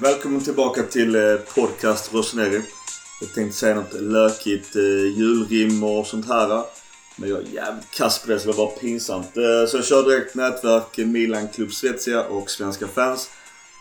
[0.00, 2.62] Välkommen tillbaka till eh, podcast Rossoneri.
[3.20, 4.82] Jag tänkte säga något lökigt eh,
[5.18, 6.62] julrim och sånt här.
[7.16, 9.36] Men jag är jävligt kass på det så det var pinsamt.
[9.36, 13.30] Eh, så jag kör direkt nätverk Milan Club Svezia och Svenska fans.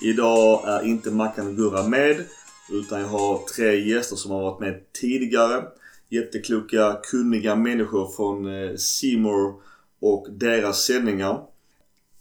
[0.03, 2.23] Idag är inte Mackan och Gurra med.
[2.71, 5.63] Utan jag har tre gäster som har varit med tidigare.
[6.09, 9.53] Jättekloka, kunniga människor från eh, Seymour
[10.01, 11.52] och deras sändningar.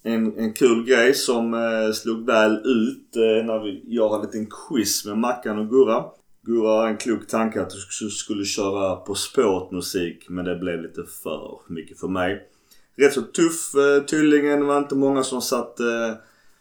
[0.02, 4.26] En, en kul grej som eh, slog väl ut eh, när vi, jag hade en
[4.26, 6.04] liten quiz med Mackan och Gurra.
[6.46, 7.70] Gurra har en klok tanke att
[8.00, 12.48] du skulle köra På spåret musik men det blev lite för mycket för mig.
[12.96, 14.60] Rätt så tuff eh, tydligen.
[14.60, 16.14] Det var inte många som satt eh,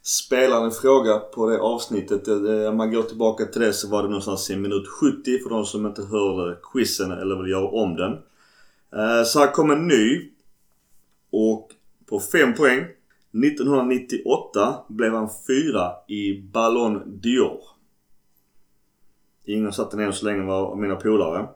[0.04, 2.28] spelaren i fråga på det avsnittet.
[2.28, 5.40] Eh, eh om man går tillbaka till det så var det någonstans i minut 70
[5.44, 8.12] för de som inte hörde quizen eller vill göra om den.
[8.96, 10.30] Eh, så här kom en ny.
[11.32, 11.72] Och
[12.10, 12.86] på 5 poäng.
[13.34, 17.60] 1998 blev han fyra i Ballon d'Or.
[19.46, 21.48] Ingen satte ner så länge var mina polare.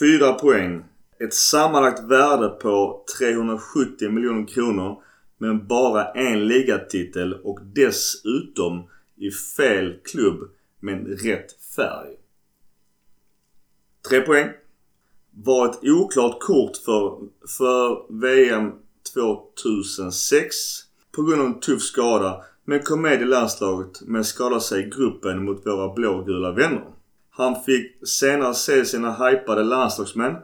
[0.00, 0.84] Fyra poäng.
[1.20, 5.02] Ett sammanlagt värde på 370 miljoner kronor
[5.38, 8.82] men bara en ligatitel och dessutom
[9.16, 12.16] i fel klubb men rätt färg.
[14.08, 14.48] Tre poäng.
[15.30, 17.18] Var ett oklart kort för,
[17.58, 18.72] för VM
[19.12, 20.56] 2006
[21.16, 24.90] på grund av en tuff skada men kom med i landslaget men skadade sig i
[24.90, 26.84] gruppen mot våra blågula vänner.
[27.30, 30.36] Han fick senare se sina hypade landslagsmän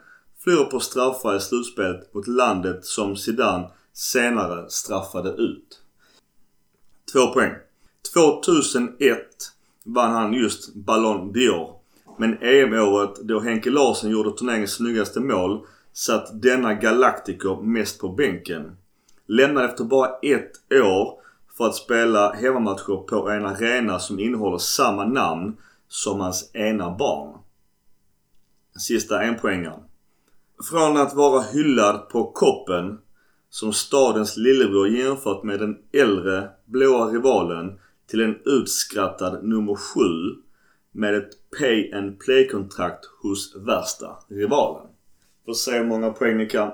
[0.44, 5.80] flyga på straffar i slutspelet mot landet som Zidane senare straffade ut.
[7.12, 7.52] Två poäng.
[8.14, 9.18] 2001
[9.84, 11.74] vann han just Ballon d'Or.
[12.18, 18.76] Men EM-året då Henke Larsson gjorde turneringens snyggaste mål satt denna galaktiker mest på bänken.
[19.26, 21.20] Lämnade efter bara ett år
[21.56, 25.56] för att spela hemmamatcher på en arena som innehåller samma namn
[25.88, 27.38] som hans ena barn.
[28.78, 29.80] Sista enpoängaren.
[30.70, 32.98] Från att vara hyllad på koppen
[33.50, 40.00] som stadens lillebror jämfört med den äldre blåa rivalen till en utskrattad nummer 7
[40.92, 44.89] med ett pay and play-kontrakt hos värsta rivalen.
[45.46, 46.72] Får se hur många poäng ni kan.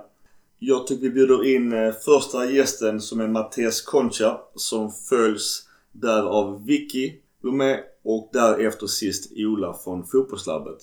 [0.58, 6.22] Jag tycker vi bjuder in eh, första gästen som är Mattias Concha som följs där
[6.22, 7.12] av Vicky
[7.42, 10.78] med och därefter sist Ola från Fotbollslabbet.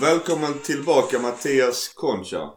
[0.00, 2.50] Välkommen tillbaka Mattias Concha.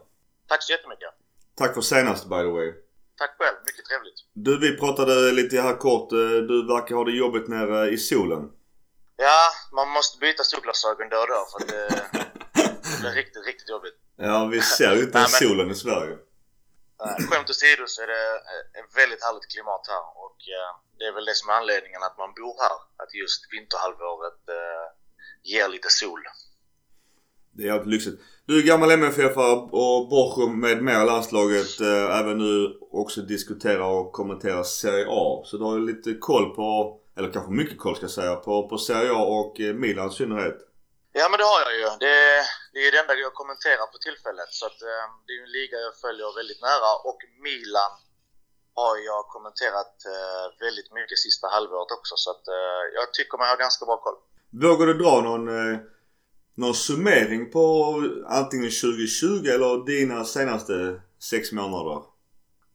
[0.48, 1.08] Tack så jättemycket.
[1.54, 2.72] Tack för senast by the way.
[3.18, 3.56] Tack själv.
[3.66, 4.14] Mycket trevligt.
[4.32, 6.12] Du, vi pratade lite här kort.
[6.12, 8.50] Eh, du verkar ha det jobbigt nere i solen.
[9.16, 9.40] Ja,
[9.72, 11.86] man måste byta solglasögon då och då för att det,
[13.02, 13.98] det är riktigt, riktigt jobbigt.
[14.16, 16.16] Ja, vi ser ju inte ens solen i Sverige.
[17.28, 18.24] Skämt åsido så är det
[18.78, 20.36] ett väldigt härligt klimat här och
[20.98, 22.76] det är väl det som är anledningen att man bor här.
[23.02, 24.86] Att just vinterhalvåret eh,
[25.50, 26.22] ger lite sol.
[27.52, 28.20] Det är jävligt lyxigt.
[28.46, 29.36] Du är gammal MFF
[29.82, 35.42] och Bochum med mera landslaget eh, även nu också diskuterar och kommenterar Serie A.
[35.44, 38.68] Så du har ju lite koll på, eller kanske mycket koll ska jag säga, på,
[38.68, 40.58] på Serie A och eh, Milan i synnerhet.
[41.18, 41.88] Ja men det har jag ju.
[42.04, 42.16] Det,
[42.72, 44.50] det är det enda jag kommenterar på tillfället.
[44.60, 47.92] Så att, eh, det är en liga jag följer väldigt nära och Milan
[48.80, 52.14] har jag kommenterat eh, väldigt mycket sista halvåret också.
[52.24, 54.18] Så att eh, jag tycker man har ganska bra koll.
[54.64, 55.78] Vågar du dra någon eh,
[56.54, 57.64] någon summering på
[58.40, 61.00] antingen 2020 eller dina senaste
[61.30, 61.98] sex månader?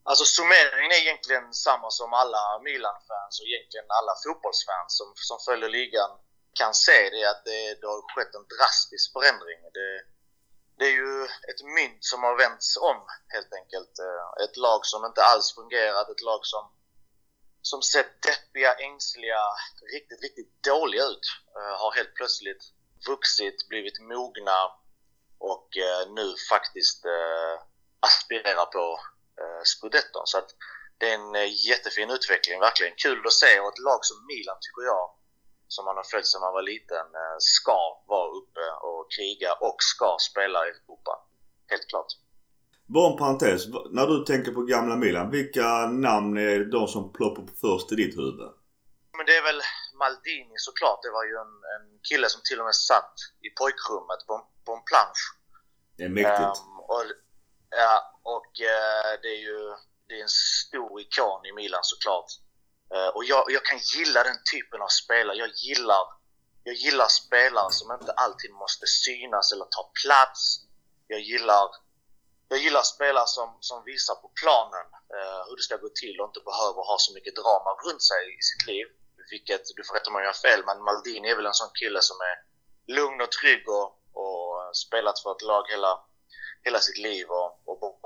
[0.03, 5.69] Alltså summeringen är egentligen samma som alla Milan-fans och egentligen alla fotbollsfans som, som följer
[5.69, 6.11] ligan
[6.53, 9.59] kan se det är att det, det har skett en drastisk förändring.
[9.73, 9.89] Det,
[10.77, 13.99] det är ju ett mynt som har vänts om helt enkelt.
[13.99, 16.71] Eh, ett lag som inte alls fungerat, ett lag som,
[17.61, 19.43] som sett deppiga, ängsliga,
[19.93, 22.63] riktigt, riktigt dåliga ut eh, har helt plötsligt
[23.07, 24.59] vuxit, blivit mogna
[25.37, 27.05] och eh, nu faktiskt
[27.99, 28.99] aspirerar på
[29.63, 30.25] scudetton.
[30.25, 30.49] Så att
[30.97, 32.93] det är en eh, jättefin utveckling, verkligen.
[33.05, 35.05] Kul att se och ett lag som Milan tycker jag,
[35.67, 37.79] som man har följt sedan man var liten, eh, ska
[38.13, 41.13] vara uppe och kriga och ska spela i Europa.
[41.71, 42.11] Helt klart.
[42.93, 43.61] Bara en parentes.
[43.97, 45.67] När du tänker på gamla Milan, vilka
[46.07, 48.49] namn är de som ploppar upp först i ditt huvud?
[49.17, 49.61] Men det är väl
[50.01, 50.99] Maldini såklart.
[51.05, 53.15] Det var ju en, en kille som till och med satt
[53.47, 54.33] i pojkrummet på,
[54.65, 55.23] på en plansch.
[55.97, 56.57] Det är mäktigt.
[56.61, 57.03] Um, och,
[57.71, 59.75] ja, och eh, det är ju
[60.07, 60.37] det är en
[60.67, 62.31] stor ikon i Milan såklart.
[62.93, 65.37] Eh, och jag, jag kan gilla den typen av spelare.
[65.37, 66.05] Jag gillar,
[66.63, 70.41] jag gillar spelare som inte alltid måste synas eller ta plats.
[71.07, 71.67] Jag gillar
[72.51, 74.85] jag gillar spelare som, som visar på planen
[75.15, 78.23] eh, hur det ska gå till och inte behöver ha så mycket drama runt sig
[78.39, 78.85] i sitt liv.
[79.31, 81.77] Vilket, du får rätta mig om jag har fel, men Maldini är väl en sån
[81.81, 82.35] kille som är
[82.97, 83.87] lugn och trygg och,
[84.21, 85.91] och spelat för ett lag hela,
[86.65, 87.50] hela sitt liv och,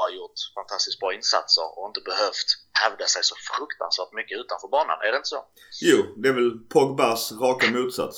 [0.05, 2.49] bara gjort fantastiskt bra insatser och inte behövt
[2.81, 4.97] hävda sig så fruktansvärt mycket utanför banan.
[5.05, 5.41] Är det inte så?
[5.89, 8.17] Jo, det är väl Pogbas raka motsats.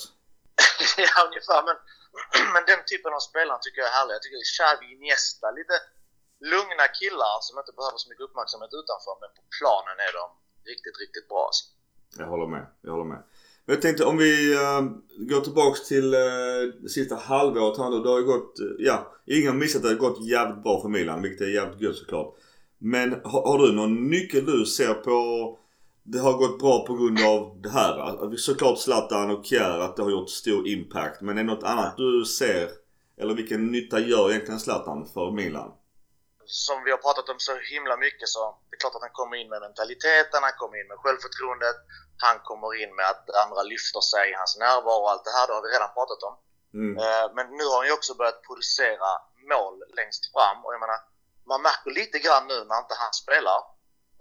[1.05, 1.61] ja, ungefär.
[1.67, 1.77] Men,
[2.53, 4.13] men den typen av spelare tycker jag är härlig.
[4.17, 5.75] Jag tycker Xavi, Iniesta, lite
[6.53, 9.13] lugna killar som inte behöver så mycket uppmärksamhet utanför.
[9.21, 10.25] Men på planen är de
[10.71, 11.43] riktigt, riktigt bra.
[11.49, 11.63] Alltså.
[12.21, 12.65] Jag håller med.
[12.85, 13.21] Jag håller med.
[13.67, 14.81] Men jag tänkte om vi uh,
[15.17, 17.99] går tillbaks till uh, sista halvåret här nu.
[17.99, 20.81] Det har ju gått, uh, ja, ingen har missat att det har gått jävligt bra
[20.81, 22.35] för Milan, vilket är jävligt gött såklart.
[22.77, 25.57] Men har, har du någon nyckel du ser på
[26.03, 28.35] det har gått bra på grund av det här?
[28.37, 31.21] Såklart Zlatan och Kjär att det har gjort stor impact.
[31.21, 32.69] Men är det något annat du ser?
[33.17, 35.71] Eller vilken nytta gör egentligen Zlatan för Milan?
[36.47, 39.35] Som vi har pratat om så himla mycket så det är klart att han kommer
[39.37, 41.77] in med mentaliteten, han kommer in med självförtroendet.
[42.25, 45.47] Han kommer in med att andra lyfter sig, hans närvaro och allt det här.
[45.47, 46.35] Det har vi redan pratat om.
[46.79, 46.93] Mm.
[47.03, 49.09] Eh, men nu har han ju också börjat producera
[49.53, 50.99] mål längst fram och jag menar,
[51.51, 53.59] man märker lite grann nu när inte han spelar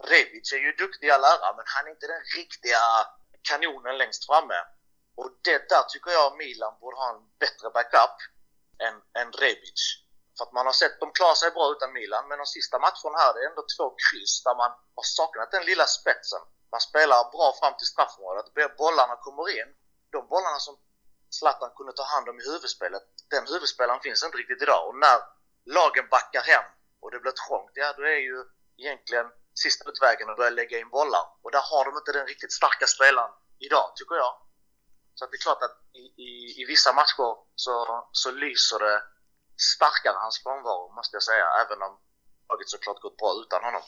[0.03, 2.79] Rebic är ju duktig i all ära, men han är inte den riktiga
[3.41, 4.59] kanonen längst framme.
[5.15, 8.17] Och det där tycker jag Milan borde ha en bättre backup
[8.85, 9.81] än, än Rebic.
[10.37, 13.17] För att man har sett, de klarar sig bra utan Milan, men de sista matcherna
[13.23, 16.41] här, det är ändå två kryss där man har saknat den lilla spetsen.
[16.71, 19.69] Man spelar bra fram till straffområdet, bollarna kommer in.
[20.11, 20.75] De bollarna som
[21.29, 24.87] Zlatan kunde ta hand om i huvudspelet, den huvudspelaren finns inte riktigt idag.
[24.87, 25.19] Och när
[25.65, 26.67] lagen backar hem
[27.01, 28.37] och det blir trångt, ja då är ju
[28.77, 29.27] egentligen
[29.63, 31.25] sista utvägen att börja lägga in bollar.
[31.43, 34.33] Och där har de inte den riktigt starka spelaren idag, tycker jag.
[35.15, 39.03] Så att det är klart att i, i, i vissa matcher så, så lyser det
[39.57, 41.45] starkare hans frånvaro, måste jag säga.
[41.63, 41.93] Även om
[42.49, 43.81] laget såklart gått bra utan honom.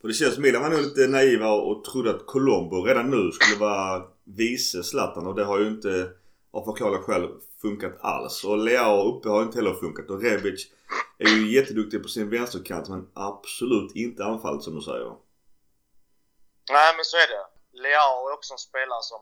[0.00, 3.32] För det känns som Milan var nog lite naiva och trodde att Colombo redan nu
[3.32, 6.12] skulle vara vice Zlatan och det har ju inte
[6.50, 7.28] av förklarliga skäl
[7.62, 8.44] funkat alls.
[8.44, 10.72] Och Leao uppe har inte heller funkat och Rebic
[11.18, 15.16] är ju jätteduktig på sin vänsterkant men absolut inte anfallet som du säger.
[16.70, 17.44] Nej men så är det.
[17.82, 19.20] Leao är också en spelare som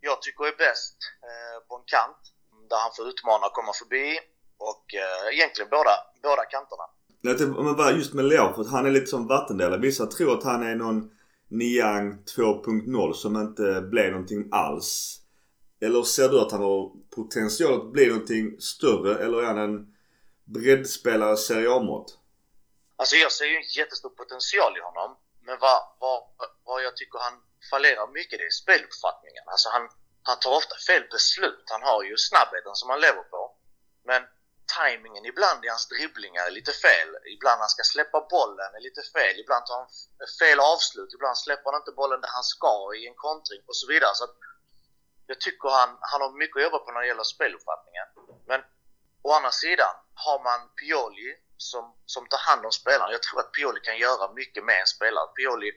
[0.00, 0.96] jag tycker är bäst
[1.28, 2.22] eh, på en kant.
[2.70, 4.18] Där han får utmana och komma förbi.
[4.58, 5.90] Och eh, egentligen båda,
[6.22, 6.82] båda kanterna.
[7.62, 9.80] Men vad just med Leao, för han är lite som vattendelare.
[9.80, 11.10] Vissa tror att han är någon
[11.48, 15.20] Niang 2.0 som inte blev någonting alls.
[15.80, 19.96] Eller ser du att han har potential att bli någonting större eller är han en
[20.44, 22.18] breddspelare Serie A-mått?
[22.96, 25.16] Alltså jag ser ju en jättestor potential i honom.
[25.46, 26.18] Men vad, vad,
[26.64, 27.36] vad jag tycker han
[27.70, 29.44] fallerar mycket det är speluppfattningen.
[29.46, 29.88] Alltså han,
[30.22, 31.64] han tar ofta fel beslut.
[31.74, 33.40] Han har ju snabbheten som han lever på.
[34.08, 34.22] Men
[34.74, 37.08] Timingen ibland i hans dribblingar är lite fel.
[37.34, 39.34] Ibland han ska släppa bollen är lite fel.
[39.42, 39.88] Ibland tar han
[40.40, 41.14] fel avslut.
[41.14, 44.14] Ibland släpper han inte bollen där han ska i en kontring och så vidare.
[44.14, 44.36] Så att
[45.26, 48.06] jag tycker han, han har mycket att jobba på när det gäller speluppfattningen.
[48.46, 48.60] Men
[49.26, 51.84] Å andra sidan har man Pioli som,
[52.14, 53.12] som tar hand om spelarna.
[53.12, 55.26] Jag tror att Pioli kan göra mycket med en spelare.
[55.36, 55.70] Pioli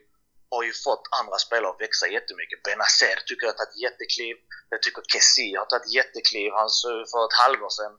[0.50, 2.62] har ju fått andra spelare att växa jättemycket.
[2.62, 4.34] Benazer tycker jag har tagit jättekliv.
[4.72, 6.48] Jag tycker Kessie har tagit jättekliv.
[6.60, 7.94] Han såg för ett halvår sedan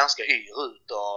[0.00, 1.16] ganska yr ut och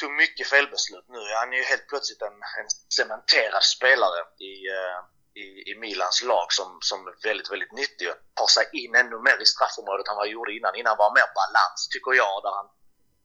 [0.00, 1.22] tog mycket felbeslut nu.
[1.40, 5.00] Han är ju helt plötsligt en, en cementerad spelare i, eh,
[5.42, 8.06] i, i Milans lag som, som är väldigt, väldigt nyttig.
[8.08, 10.74] Att sig in ännu mer i straffområdet än vad han gjorde innan.
[10.80, 12.68] Innan var han mer balans, tycker jag, där han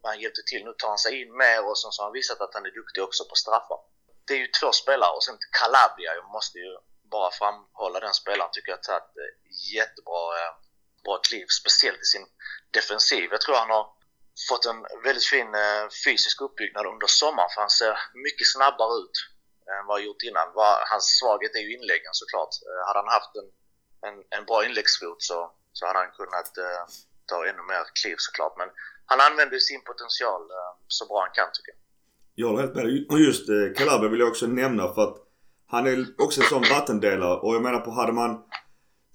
[0.07, 0.63] han hjälpte till.
[0.65, 2.71] Nu tar han sig in mer och sen så har han visat att han är
[2.79, 3.79] duktig också på straffar.
[4.27, 6.71] Det är ju två spelare och sen Calabria, jag måste ju
[7.11, 9.31] bara framhålla den spelaren, tycker jag har tagit eh,
[9.75, 10.53] jättebra eh,
[11.03, 12.27] bra kliv, speciellt i sin
[12.71, 13.27] defensiv.
[13.31, 13.85] Jag tror han har
[14.49, 17.93] fått en väldigt fin eh, fysisk uppbyggnad under sommaren för han ser
[18.27, 19.17] mycket snabbare ut
[19.73, 20.47] än vad han gjort innan.
[20.91, 22.53] Hans svaghet är ju inläggen såklart.
[22.67, 23.47] Eh, hade han haft en,
[24.07, 25.37] en, en bra inläggsfot så,
[25.77, 26.83] så hade han kunnat eh,
[27.29, 28.55] ta ännu mer kliv såklart.
[28.61, 28.69] Men
[29.11, 31.81] han använder sin potential eh, så bra han kan tycker jag.
[32.39, 33.07] Jag håller helt med dig.
[33.11, 35.17] Och just eh, Kalabi vill jag också nämna för att
[35.73, 38.43] han är också en sån vattendelare och jag menar på hade man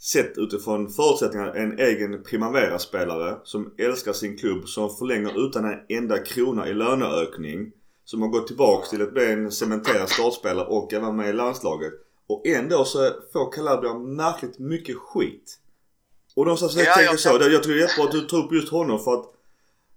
[0.02, 6.18] sett utifrån förutsättningar en egen Primavera-spelare som älskar sin klubb som förlänger utan en enda
[6.18, 7.72] krona i löneökning.
[8.04, 11.92] Som har gått tillbaks till att bli en cementerad startspelare och även med i landslaget.
[12.26, 15.58] Och ändå så får Calabria märkligt mycket skit.
[16.36, 17.28] Och de som ja, tänker jag så.
[17.28, 19.24] Jag tror det är jättebra att du tar upp just honom för att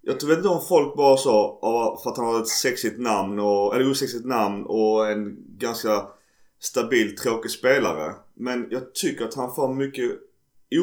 [0.01, 1.59] jag vet inte om folk bara sa
[2.03, 6.07] för att han har ett sexigt namn och, eller osexigt namn och en ganska
[6.59, 8.13] stabil tråkig spelare.
[8.35, 10.11] Men jag tycker att han får mycket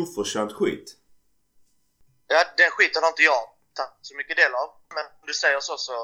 [0.02, 0.97] oförtjänt skit.
[2.26, 3.42] Ja, den skiten har inte jag
[3.75, 4.68] tagit så mycket del av.
[4.94, 5.97] men om du säger så, så,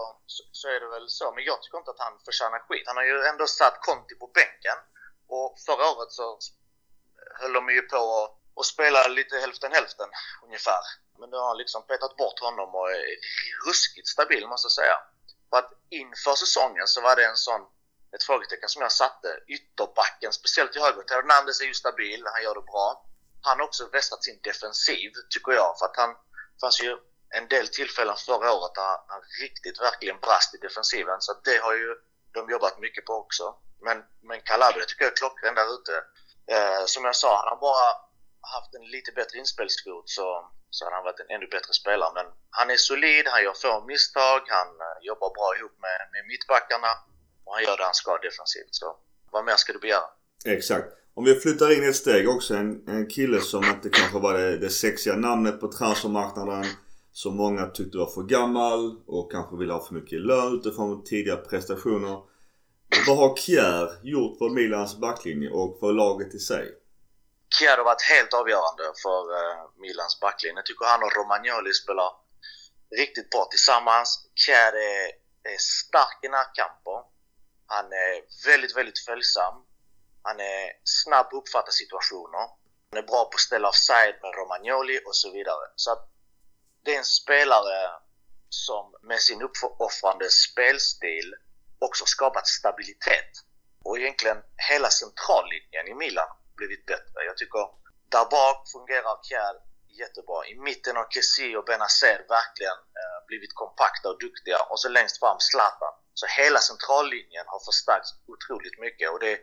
[0.52, 1.32] så är det väl så.
[1.34, 2.86] Men jag tycker inte att han förtjänar skit.
[2.86, 4.78] Han har ju ändå satt Conti på bänken.
[5.26, 6.38] Och förra året så
[7.40, 8.02] höll de ju på
[8.60, 10.08] att spela lite hälften hälften
[10.44, 10.82] ungefär.
[11.18, 13.04] Men nu har han liksom petat bort honom och är
[13.68, 14.96] ruskigt stabil måste jag säga.
[15.50, 17.60] För att inför säsongen så var det en sån,
[18.14, 19.28] ett frågetecken som jag satte.
[19.46, 21.04] Ytterbacken, speciellt i höger.
[21.08, 23.04] Hernandez är ju stabil, han gör det bra.
[23.42, 25.78] Han har också vässat sin defensiv, tycker jag.
[25.78, 26.16] För att han
[26.60, 26.96] fanns ju
[27.30, 31.20] en del tillfällen förra året där han riktigt verkligen brast i defensiven.
[31.20, 31.94] Så det har ju
[32.34, 33.54] de jobbat mycket på också.
[33.80, 35.94] Men, men Calabria tycker jag är klockren där ute.
[36.54, 37.88] Eh, som jag sa, han har bara
[38.54, 42.12] haft en lite bättre inspelskvot så, så hade han varit en ännu bättre spelare.
[42.14, 46.22] Men han är solid, han gör få misstag, han eh, jobbar bra ihop med, med
[46.26, 46.92] mittbackarna
[47.48, 48.74] och han gör det han ska defensivt.
[48.80, 48.96] Så
[49.30, 50.08] vad mer ska du begära?
[50.44, 50.88] Exakt.
[51.14, 52.54] Om vi flyttar in ett steg också.
[52.54, 56.64] En, en kille som inte kanske var det, det sexiga namnet på transfermarknaden.
[57.12, 61.36] Som många tyckte var för gammal och kanske ville ha för mycket lön utifrån tidigare
[61.36, 62.16] prestationer.
[63.06, 66.66] Vad har Kjär gjort för Milans backlinje och för laget i sig?
[67.58, 70.58] Kjär har varit helt avgörande för uh, Milans backlinje.
[70.58, 72.10] Jag tycker han och Romagnoli spelar
[73.00, 74.08] riktigt bra tillsammans.
[74.34, 75.04] Kjär är,
[75.52, 76.98] är stark i närkamper.
[77.74, 78.14] Han är
[78.46, 79.54] väldigt, väldigt följsam.
[80.22, 82.44] Han är snabb på att uppfatta situationer.
[82.90, 85.64] Han är bra på att ställa offside med Romagnoli och så vidare.
[85.76, 86.04] Så att
[86.84, 87.78] det är en spelare
[88.48, 91.34] som med sin uppoffrande spelstil
[91.78, 93.32] också skapat stabilitet.
[93.84, 97.24] Och egentligen hela centrallinjen i Milan blivit bättre.
[97.26, 97.64] Jag tycker
[98.08, 99.54] där bak fungerar Kjär
[100.02, 100.46] jättebra.
[100.46, 104.58] I mitten har Kessie och Benazer verkligen eh, blivit kompakta och duktiga.
[104.70, 105.94] Och så längst fram Zlatan.
[106.20, 109.10] Så hela centrallinjen har förstärkts otroligt mycket.
[109.12, 109.34] Och det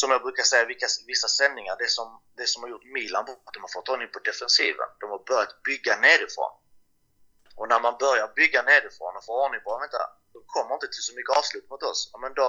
[0.00, 0.76] som jag brukar säga i
[1.12, 2.08] vissa sändningar, det som,
[2.38, 4.88] det som har gjort Milan bra, att de har fått ordning på defensiven.
[5.00, 6.52] De har börjat bygga nerifrån.
[7.58, 10.02] Och när man börjar bygga nerifrån och får ordning på, vänta,
[10.34, 12.00] de kommer inte till så mycket avslut mot oss.
[12.12, 12.46] Ja, men då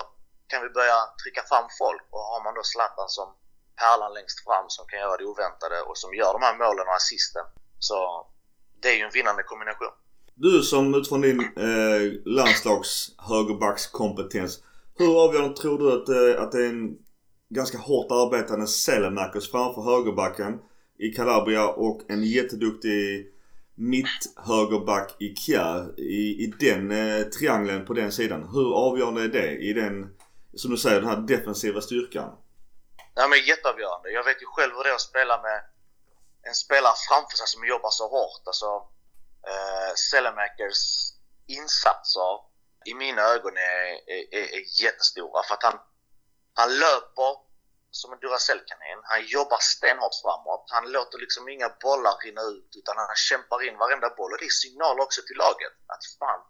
[0.52, 3.28] kan vi börja trycka fram folk och har man då Zlatan som
[3.82, 7.00] pärlan längst fram som kan göra det oväntade och som gör de här målen och
[7.02, 7.46] assisten.
[7.88, 7.98] Så
[8.82, 9.96] det är ju en vinnande kombination.
[10.40, 14.64] Du som utifrån din eh, landslags högerbackskompetens.
[14.96, 16.98] Hur avgörande tror du att, eh, att det är en
[17.50, 20.60] ganska hårt arbetande Selemakers framför högerbacken
[21.00, 23.34] i Calabria och en jätteduktig
[23.76, 28.50] mitt högerback i Kjär i, i den eh, triangeln på den sidan.
[28.54, 30.16] Hur avgörande är det i den,
[30.54, 32.30] som du säger, den här defensiva styrkan?
[33.16, 34.10] Ja men jätteavgörande.
[34.10, 35.58] Jag vet ju själv hur det är att spela med
[36.48, 38.44] en spelare framför sig som jobbar så hårt.
[38.46, 38.97] Alltså,
[39.50, 40.82] eh, Selemakers
[41.48, 42.34] insatser
[42.86, 45.44] i mina ögon är, är, är, jättestora.
[45.44, 45.80] För att han,
[46.54, 47.32] han löper
[47.92, 49.00] som en Duracell-kanin.
[49.04, 50.66] Han jobbar stenhårt framåt.
[50.76, 54.32] Han låter liksom inga bollar rinna ut utan han kämpar in varenda boll.
[54.32, 56.42] Och det är signal också till laget att fan,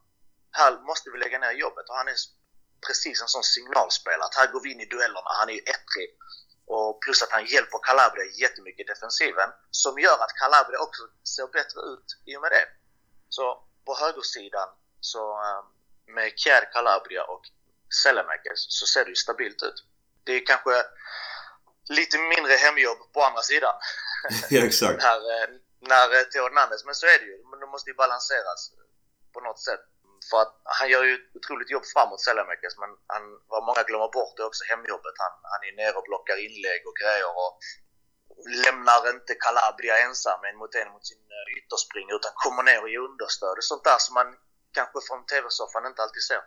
[0.60, 1.90] här måste vi lägga ner jobbet.
[1.90, 2.18] Och han är
[2.88, 4.28] precis en sån signalspelare.
[4.28, 5.32] Att här går vi in i duellerna.
[5.42, 6.10] Han är ju ettrig.
[6.76, 9.50] Och plus att han hjälper Calabria jättemycket i defensiven.
[9.72, 11.02] Som gör att Calabria också
[11.34, 12.66] ser bättre ut i och med det.
[13.30, 14.70] Så på högersidan
[15.00, 15.64] så eh,
[16.16, 17.44] med Kjär Calabria och
[18.04, 19.84] Selemakers så ser det ju stabilt ut.
[20.24, 20.84] Det är kanske
[21.90, 23.76] lite mindre hemjobb på andra sidan.
[24.50, 25.04] ja, exakt.
[25.04, 25.48] när, eh,
[25.80, 27.38] när eh, Theo Hernandez, men så är det ju.
[27.50, 28.62] Men det måste ju balanseras
[29.34, 29.84] på något sätt.
[30.30, 34.12] För att han gör ju ett otroligt jobb framåt Selamakers, men han, vad många glömmer
[34.18, 35.16] bort är också hemjobbet.
[35.24, 37.52] Han, han är nere och blockar inlägg och grejer och
[38.64, 42.96] lämnar inte Calabria ensam en mot en mot sin eh, ytterspring utan kommer ner i
[43.08, 43.58] understöd.
[43.72, 44.30] Sånt där som man
[44.78, 46.44] kanske från TV-soffan inte alltid ser.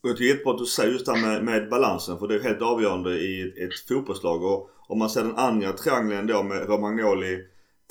[0.00, 2.18] Och jag tycker det är jättebra att du säger just det här med, med, balansen
[2.18, 4.38] för det är helt avgörande i ett, ett fotbollslag.
[4.50, 7.34] Och om man ser den andra triangeln då med Romagnoli,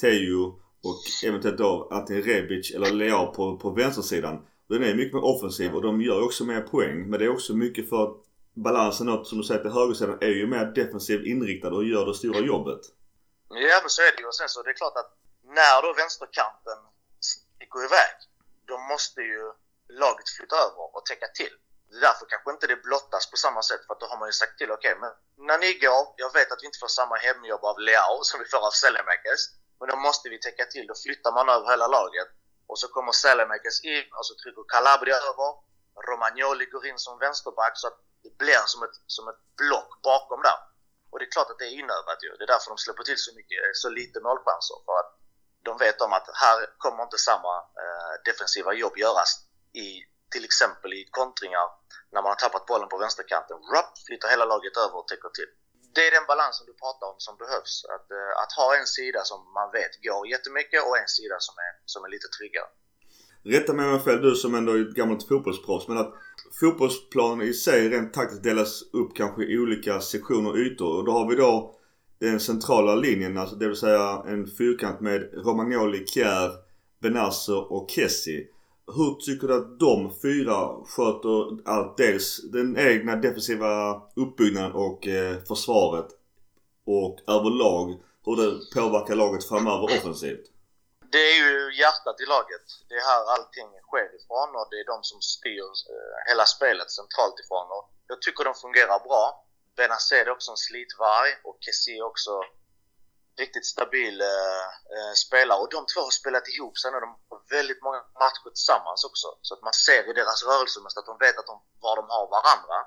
[0.02, 0.44] Teo
[0.84, 1.00] och
[1.30, 4.46] eventuellt då antingen Rebic eller Leao på, på vänstersidan.
[4.70, 7.10] Den är mycket mer offensiv och de gör också mer poäng.
[7.10, 8.18] Men det är också mycket för att
[8.54, 12.40] balansen som du säger till högersidan är ju mer defensiv inriktad och gör det stora
[12.40, 12.82] jobbet.
[13.54, 14.28] Ja men så är det ju.
[14.28, 15.12] Och sen så det är klart att
[15.44, 16.80] när då vänsterkanten
[17.20, 18.16] sticker iväg
[18.68, 19.54] då måste ju
[19.90, 21.54] laget flytta över och täcka till.
[21.90, 24.30] Det är därför kanske inte det blottas på samma sätt för att då har man
[24.30, 25.12] ju sagt till okej okay, men
[25.48, 28.46] när ni går, jag vet att vi inte får samma hemjobb av Leao som vi
[28.46, 29.42] får av Selemakers
[29.80, 32.30] men då måste vi täcka till, då flyttar man över hela laget
[32.68, 35.52] och så kommer Selemakers in och så trycker Calabria över
[36.08, 40.42] Romagnoli går in som vänsterback så att det blir som ett, som ett block bakom
[40.42, 40.60] där.
[41.12, 42.32] Och det är klart att det är inövat ju.
[42.38, 44.78] Det är därför de släpper till så mycket, eh, så lite målchanser.
[44.88, 45.12] För att
[45.68, 47.54] de vet om att här kommer inte samma
[47.84, 49.32] eh, defensiva jobb göras
[49.86, 49.88] i
[50.34, 51.68] till exempel i kontringar
[52.14, 53.58] när man har tappat bollen på vänsterkanten.
[53.74, 55.52] Rup, flyttar hela laget över och täcker till.
[55.96, 57.74] Det är den balansen du pratar om som behövs.
[57.96, 61.56] Att, eh, att ha en sida som man vet går jättemycket och en sida som
[61.68, 62.70] är, som är lite tryggare.
[63.56, 65.88] rätta mig om jag har fel, du som ändå är ett gammalt fotbollsproffs.
[65.88, 66.12] Men att
[66.60, 70.98] fotbollsplanen i sig rent taktiskt delas upp kanske i olika sektioner och ytor.
[70.98, 71.76] Och då har vi då
[72.20, 76.52] den centrala linjen, alltså det vill säga en fyrkant med Romagnoli, Kjär,
[77.02, 78.48] Benasser och Kessi.
[78.96, 81.98] Hur tycker du att de fyra sköter allt?
[81.98, 86.08] Dels den egna defensiva uppbyggnaden och eh, försvaret
[86.86, 90.51] och överlag hur det påverkar laget framöver offensivt?
[91.12, 92.66] Det är ju hjärtat i laget.
[92.90, 96.92] Det är här allting sker ifrån och det är de som styr eh, hela spelet
[96.92, 97.68] centralt ifrån.
[97.76, 99.46] Och jag tycker de fungerar bra.
[99.76, 102.32] Benazer är också en slitvarg och Kessie är också
[103.38, 104.66] riktigt stabil eh,
[104.96, 105.60] eh spelare.
[105.60, 107.00] Och de två har spelat ihop sig nu.
[107.00, 109.28] De har väldigt många matcher tillsammans också.
[109.42, 112.28] Så att man ser i deras rörelsemönster att de vet att de, var de har
[112.38, 112.78] varandra.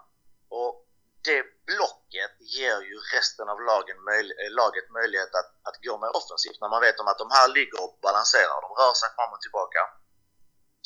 [0.49, 0.84] Och
[1.29, 1.41] det
[1.71, 6.61] blocket ger ju resten av lagen möj eh, laget möjlighet att, att gå mer offensivt
[6.63, 8.57] när man vet om att de här ligger och balanserar.
[8.67, 9.83] De rör sig fram och tillbaka.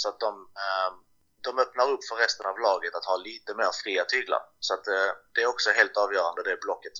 [0.00, 0.32] Så att de,
[0.64, 0.90] eh,
[1.46, 4.42] de öppnar upp för resten av laget att ha lite mer fria tyglar.
[4.66, 6.96] Så att eh, det är också helt avgörande det blocket.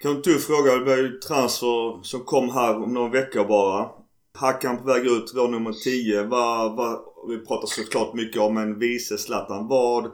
[0.00, 3.90] Kan inte du fråga, det var ju transfer som kom här om några veckor bara.
[4.38, 6.22] Hackan på väg ut, vår nummer 10.
[6.22, 6.94] Vad, vad,
[7.28, 9.68] vi pratar såklart mycket om en vice Zlatan.
[9.68, 10.12] Vad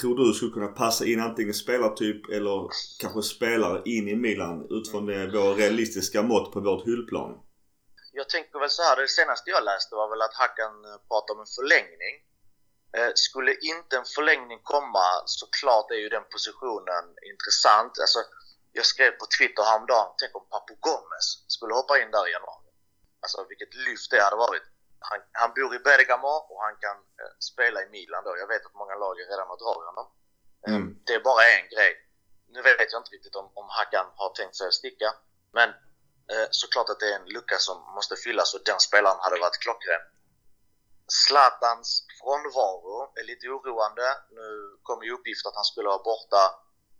[0.00, 2.68] tror du skulle kunna passa in antingen spelartyp eller
[3.00, 7.40] kanske spelare in i Milan utifrån det, vår realistiska mått på vårt hyllplan?
[8.12, 11.32] Jag tänker väl så här, det senaste jag läste var väl att Hackan eh, pratade
[11.36, 12.14] om en förlängning.
[12.96, 17.92] Eh, skulle inte en förlängning komma så klart är ju den positionen intressant.
[18.04, 18.20] Alltså,
[18.78, 22.68] jag skrev på Twitter häromdagen, tänk om Papu Gomez skulle hoppa in där i januari.
[23.22, 24.66] Alltså vilket lyft det hade varit.
[25.10, 28.32] Han, han bor i Bergamo och han kan eh, spela i Milan då.
[28.42, 30.06] Jag vet att många lag redan har dragit honom.
[30.66, 30.88] Eh, mm.
[31.06, 31.92] Det är bara en grej.
[32.54, 35.08] Nu vet jag inte riktigt om, om Hakan har tänkt sig att sticka.
[35.52, 35.68] Men
[36.32, 39.62] eh, såklart att det är en lucka som måste fyllas och den spelaren hade varit
[39.64, 40.02] klockren.
[41.08, 44.06] Zlatans frånvaro är lite oroande.
[44.30, 46.42] Nu kom ju uppgift att han skulle vara borta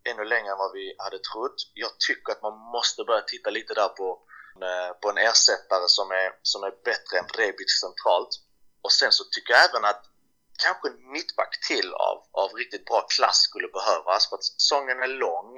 [0.05, 1.57] ännu längre än vad vi hade trott.
[1.75, 4.24] Jag tycker att man måste börja titta lite där på,
[4.63, 8.33] Eh, på en ersättare som är, som är bättre än Rebic centralt.
[8.83, 10.05] Och sen så tycker jag även att
[10.63, 15.07] kanske en mittback till av, av riktigt bra klass skulle behövas för att säsongen är
[15.07, 15.53] lång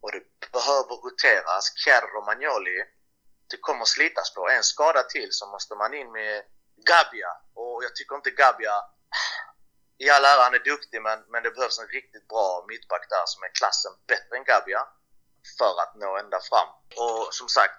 [0.00, 1.72] och det behöver roteras.
[1.84, 2.78] Kjär Romagnoli,
[3.50, 4.48] det kommer slitas på.
[4.48, 6.44] En skada till så måste man in med
[6.90, 8.76] Gabia och jag tycker inte Gabia
[9.98, 13.26] i all ära, han är duktig men, men det behövs en riktigt bra mittback där
[13.26, 14.82] som är klassen bättre än Gabia
[15.58, 16.68] för att nå ända fram.
[16.96, 17.78] Och som sagt,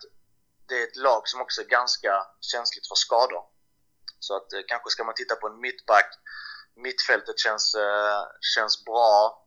[0.67, 3.43] det är ett lag som också är ganska känsligt för skador.
[4.19, 6.09] Så att eh, kanske ska man titta på en mittback.
[6.75, 8.23] Mittfältet känns, eh,
[8.55, 9.39] känns bra.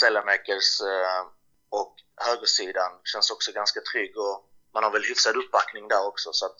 [0.00, 1.22] Sellemakers eh,
[1.70, 4.36] och högersidan känns också ganska trygg och
[4.74, 6.32] man har väl hyfsad uppbackning där också.
[6.32, 6.58] Så att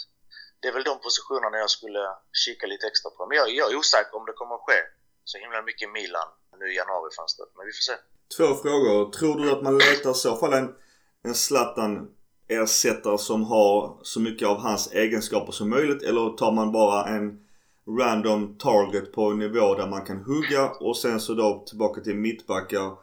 [0.61, 3.27] det är väl de positionerna jag skulle kika lite extra på.
[3.27, 4.81] Men jag, jag är osäker om det kommer att ske
[5.25, 7.49] så himla mycket Milan nu i januarifönstret.
[7.57, 7.97] Men vi får se.
[8.37, 9.13] Två frågor.
[9.13, 10.75] Tror du att man letar i så fall en,
[11.25, 11.93] en Zlatan
[12.49, 17.39] ersättare som har så mycket av hans egenskaper som möjligt eller tar man bara en
[17.99, 22.17] random target på en nivå där man kan hugga och sen så då tillbaka till
[22.17, 22.97] mittbackar.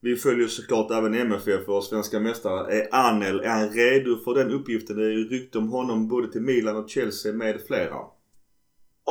[0.00, 2.60] Vi följer såklart även MFF, och svenska mästare.
[2.78, 4.96] Är Anel, är han redo för den uppgiften?
[4.96, 7.98] Det är ju rykte om honom både till Milan och Chelsea med flera.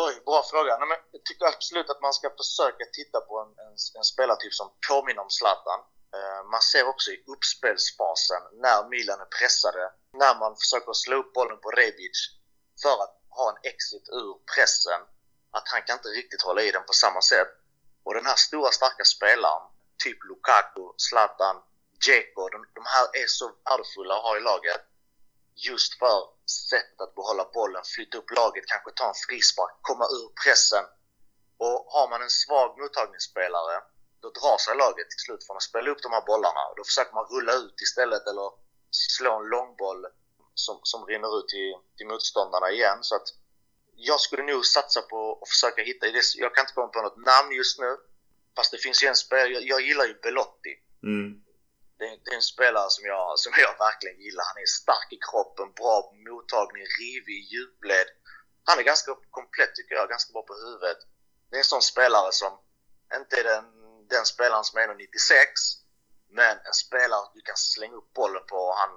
[0.06, 0.72] Oj, bra fråga.
[0.80, 4.54] Nej, men jag tycker absolut att man ska försöka titta på en, en, en spelartyp
[4.62, 5.80] som påminner om Zlatan.
[6.16, 11.34] Eh, man ser också i uppspelsfasen när Milan är pressade, när man försöker slå upp
[11.34, 12.18] bollen på Rebic
[12.82, 15.02] för att ha en exit ur pressen,
[15.52, 17.52] att han kan inte riktigt hålla i den på samma sätt.
[18.04, 19.64] Och den här stora starka spelaren,
[20.04, 21.56] typ Lukaku, Zlatan,
[22.02, 24.82] Dzeko, de, de här är så värdefulla att ha i laget
[25.56, 26.20] just för
[26.70, 30.86] sättet att behålla bollen, flytta upp laget, kanske ta en frispark, komma ur pressen.
[31.58, 33.76] Och har man en svag mottagningsspelare,
[34.24, 36.64] då drar sig laget till slut från att spela upp de här bollarna.
[36.78, 38.50] Då försöker man rulla ut istället eller
[39.16, 40.02] slå en långboll
[40.64, 43.00] som, som rinner ut till, till motståndarna igen.
[43.02, 43.28] Så att
[44.10, 46.08] jag skulle nog satsa på att försöka hitta,
[46.44, 47.92] jag kan inte komma på något namn just nu,
[48.56, 50.74] fast det finns ju en spelare, jag, jag gillar ju Belotti.
[51.04, 51.44] Mm
[52.04, 54.44] det, det, är en spelare som jag, som jag verkligen gillar.
[54.52, 55.96] Han är stark i kroppen, bra
[56.28, 58.10] mottagning, rivig, djupled.
[58.68, 61.00] Han är ganska komplett tycker jag, ganska bra på huvudet.
[61.50, 62.52] Det är en sån spelare som
[63.20, 63.66] inte är den,
[64.18, 64.94] den spelaren som är 1,96
[66.40, 68.94] men en spelare du kan slänga upp bollen på och han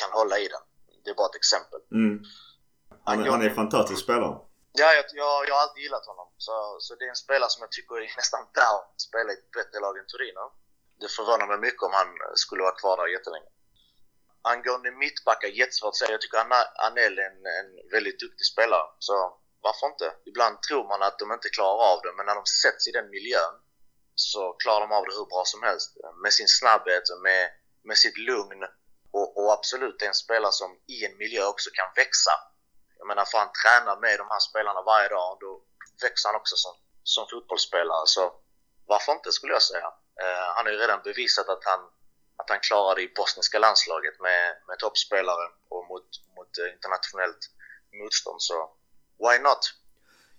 [0.00, 0.64] kan hålla i den.
[1.04, 1.80] Det är bara ett exempel.
[2.00, 2.14] Mm.
[3.06, 4.34] Han, han, han är en fantastisk spelare.
[4.80, 6.28] Ja, jag, jag, jag har alltid gillat honom.
[6.46, 6.52] Så,
[6.84, 9.50] så det är en spelare som jag tycker är nästan värd att spela i ett
[9.58, 10.46] bättre lag än Torino
[11.02, 12.10] det förvånar mig mycket om han
[12.42, 13.50] skulle vara kvar där jättelänge.
[14.52, 16.14] Angående mittbackar, jättesvårt att säga.
[16.16, 16.38] Jag tycker
[16.86, 18.86] Anel är en, en väldigt duktig spelare.
[19.06, 19.14] Så
[19.66, 20.08] varför inte?
[20.30, 23.10] Ibland tror man att de inte klarar av det, men när de sätts i den
[23.16, 23.54] miljön
[24.22, 25.90] så klarar de av det hur bra som helst.
[26.22, 27.50] Med sin snabbhet, med,
[27.88, 28.60] med sitt lugn
[29.18, 32.34] och, och absolut en spelare som i en miljö också kan växa.
[32.98, 35.50] Jag menar, får han träna med de här spelarna varje dag, då
[36.02, 38.06] växer han också som, som fotbollsspelare.
[38.06, 38.22] Så
[38.86, 39.88] varför inte, skulle jag säga.
[40.22, 41.80] Eh, han har ju redan bevisat att han,
[42.40, 47.42] att han klarar det i bosniska landslaget med, med toppspelare och mot, mot eh, internationellt
[48.00, 48.42] motstånd.
[48.42, 48.56] Så
[49.24, 49.62] why not?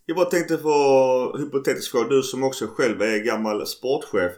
[0.06, 2.08] Jag bara tänkte på hypotetisk fråga.
[2.08, 4.32] Du som också själv är gammal sportchef.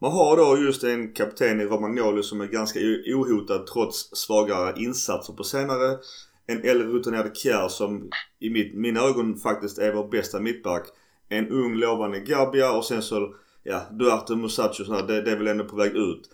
[0.00, 5.32] Man har då just en kapten i Romagnoli som är ganska ohotad trots svagare insatser
[5.32, 5.98] på senare.
[6.46, 10.86] En äldre rutinerad Kjär som i mitt, mina ögon faktiskt är vår bästa mittback.
[11.28, 15.06] En ung lovande Gabia och sen så, ja, Duarte, Musacho och sådär.
[15.06, 16.30] Det, det är väl ändå på väg ut.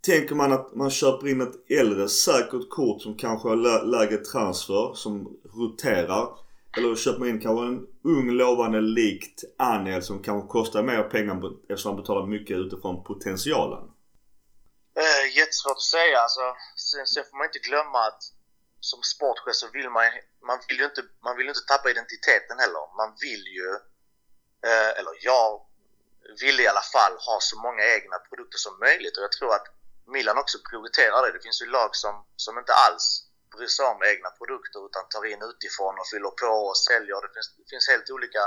[0.00, 4.94] Tänker man att man köper in ett äldre säkert kort som kanske har lägre transfer,
[4.94, 6.47] som roterar.
[6.78, 11.34] Eller köper man in kanske en ung lovande likt Anel som kanske kostar mer pengar
[11.68, 13.84] eftersom han betalar mycket utifrån potentialen?
[15.04, 16.18] Eh, jättesvårt att säga.
[16.26, 16.44] Alltså,
[16.88, 18.22] sen, sen får man inte glömma att
[18.80, 20.04] som sportchef så vill man,
[20.48, 22.84] man vill ju inte, man vill inte tappa identiteten heller.
[23.00, 23.68] Man vill ju,
[24.68, 25.50] eh, eller jag
[26.42, 29.66] vill i alla fall ha så många egna produkter som möjligt och jag tror att
[30.14, 31.32] Milan också prioriterar det.
[31.32, 35.24] Det finns ju lag som, som inte alls bryr sig om egna produkter utan tar
[35.32, 37.18] in utifrån och fyller på och säljer.
[37.24, 38.42] Det finns, det finns helt, olika,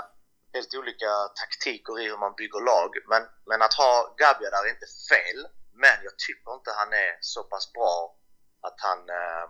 [0.55, 1.11] helt olika
[1.41, 2.91] taktiker i hur man bygger lag.
[3.11, 5.39] Men, men att ha Gabia där är inte fel.
[5.83, 8.15] Men jag tycker inte han är så pass bra
[8.67, 9.45] att han, eh,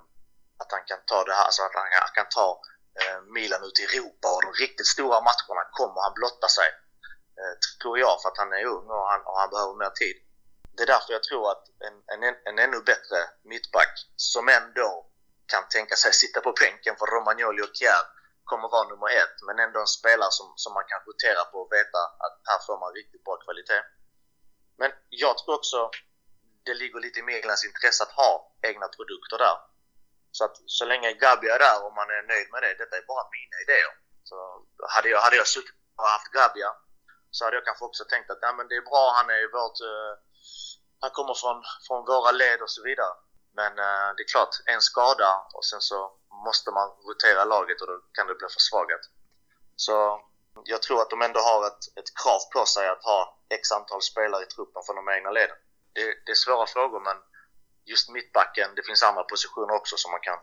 [0.61, 2.61] att han kan ta det här, alltså att han, han kan ta
[2.99, 6.69] eh, Milan ut i Europa och de riktigt stora matcherna kommer han blotta sig.
[7.39, 10.17] Eh, tror jag, för att han är ung och han, och han behöver mer tid.
[10.75, 15.10] Det är därför jag tror att en, en, en ännu bättre mittback som ändå
[15.51, 18.03] kan tänka sig sitta på bänken för Romagnoli och Kjär
[18.49, 21.71] kommer vara nummer ett, men ändå en spelare som, som man kan rotera på och
[21.79, 23.83] veta att här får man riktigt bra kvalitet.
[24.81, 24.89] Men
[25.23, 25.79] jag tror också
[26.65, 28.31] det ligger lite i Milans intresse att ha
[28.69, 29.57] egna produkter där.
[30.37, 33.05] Så att så länge Gabi är där och man är nöjd med det, detta är
[33.13, 33.93] bara mina idéer.
[34.29, 34.35] Så
[34.95, 36.71] hade jag, hade jag suttit och haft Gabia
[37.31, 39.79] så hade jag kanske också tänkt att ja, men det är bra, han är vårt...
[39.91, 40.13] Uh,
[41.03, 43.13] han kommer från, från våra led och så vidare.
[43.59, 45.99] Men eh, det är klart, en skada och sen så
[46.47, 49.03] måste man rotera laget och då kan det bli försvagat.
[49.75, 49.95] Så
[50.73, 53.19] jag tror att de ändå har ett, ett krav på sig att ha
[53.57, 55.57] x antal spelare i truppen från de egna leden.
[55.95, 57.17] Det, det är svåra frågor men
[57.85, 60.39] just mittbacken, det finns andra positioner också som man kan,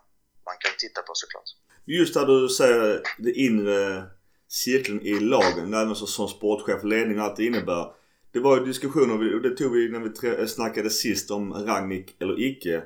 [0.48, 1.48] man kan titta på såklart.
[1.84, 4.04] Just där du säger det inre
[4.48, 7.94] cirkeln i lagen, även som sportchef, ledning och allt det innebär.
[8.32, 12.16] Det var ju diskussioner och det tog vi när vi eh, snackade sist om Ragnik
[12.20, 12.82] eller icke.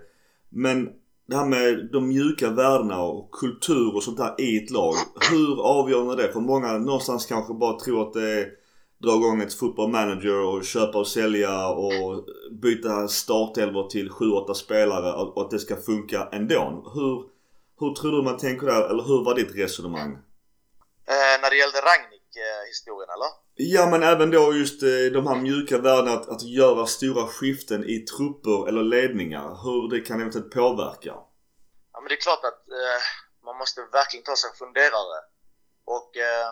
[0.53, 0.89] Men
[1.27, 4.95] det här med de mjuka värdena och kultur och sånt där i ett lag.
[5.31, 6.33] Hur avgörande är det?
[6.33, 8.49] För många någonstans kanske bara tror att det är
[9.03, 15.13] dra igång ett football manager och köpa och sälja och byta startelvor till 7-8 spelare
[15.13, 16.91] och att det ska funka ändå.
[16.95, 17.25] Hur,
[17.81, 18.91] hur tror du man tänker där?
[18.91, 20.13] Eller hur var ditt resonemang?
[21.07, 23.42] Eh, när det gällde Ragnik-historien eh, eller?
[23.55, 27.85] Ja men även då just eh, de här mjuka värdena att, att göra stora skiften
[27.85, 29.49] i trupper eller ledningar.
[29.65, 31.15] Hur det kan eventuellt påverka.
[31.93, 33.01] Ja men det är klart att eh,
[33.45, 35.19] man måste verkligen ta sig en funderare.
[35.85, 36.49] Och eh,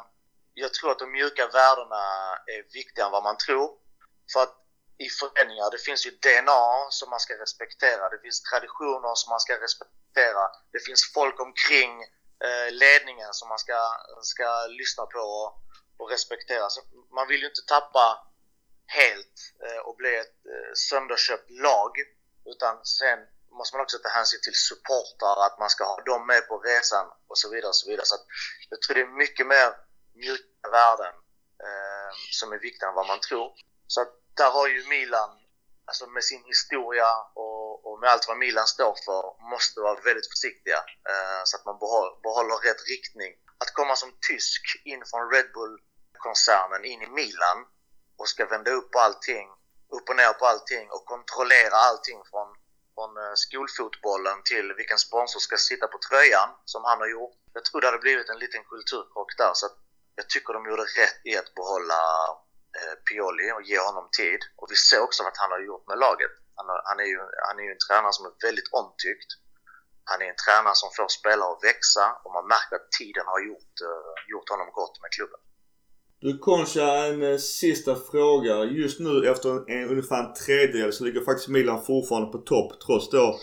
[0.55, 2.03] jag tror att de mjuka värdena
[2.55, 3.69] är viktigare än vad man tror.
[4.33, 4.57] För att
[5.07, 6.67] i föreningar, det finns ju DNA
[6.99, 8.03] som man ska respektera.
[8.15, 10.43] Det finns traditioner som man ska respektera.
[10.73, 11.93] Det finns folk omkring
[12.47, 13.79] eh, ledningen som man ska,
[14.33, 14.49] ska
[14.81, 15.25] lyssna på
[16.01, 16.71] och, respektera.
[16.71, 16.81] Så
[17.15, 18.07] man vill ju inte tappa
[18.87, 21.93] helt eh, och bli ett eh, sönderköpt lag.
[22.45, 23.19] Utan sen
[23.59, 27.07] måste man också ta hänsyn till supportrar, att man ska ha dem med på resan
[27.29, 27.69] och så vidare.
[27.69, 28.07] Och så vidare.
[28.07, 28.17] Så
[28.71, 29.69] jag tror det är mycket mer
[30.15, 31.15] mjuka värden
[31.67, 33.53] eh, som är viktigare än vad man tror.
[33.87, 35.31] Så att där har ju Milan,
[35.85, 40.31] alltså med sin historia och, och med allt vad Milan står för, måste vara väldigt
[40.33, 43.33] försiktiga eh, så att man behåller, behåller rätt riktning.
[43.63, 45.75] Att komma som tysk in från Red Bull
[46.27, 47.59] koncernen in i Milan
[48.19, 49.47] och ska vända upp allting,
[49.97, 52.49] upp och ner på allting och kontrollera allting från,
[52.95, 57.37] från eh, skolfotbollen till vilken sponsor ska sitta på tröjan som han har gjort.
[57.57, 59.53] Jag tror det hade blivit en liten kulturkrock där.
[59.55, 59.67] Så
[60.19, 62.01] jag tycker de gjorde rätt i att behålla
[62.79, 64.41] eh, Pioli och ge honom tid.
[64.59, 66.35] Och vi ser också vad han har gjort med laget.
[66.57, 69.31] Han, har, han, är ju, han är ju en tränare som är väldigt omtyckt.
[70.11, 73.41] Han är en tränare som får spelare att växa och man märker att tiden har
[73.49, 75.41] gjort, eh, gjort honom gott med klubben.
[76.23, 78.65] Du Concha, en eh, sista fråga.
[78.65, 82.81] Just nu efter en, en, ungefär en tredjedel så ligger faktiskt Milan fortfarande på topp
[82.87, 83.39] trots då,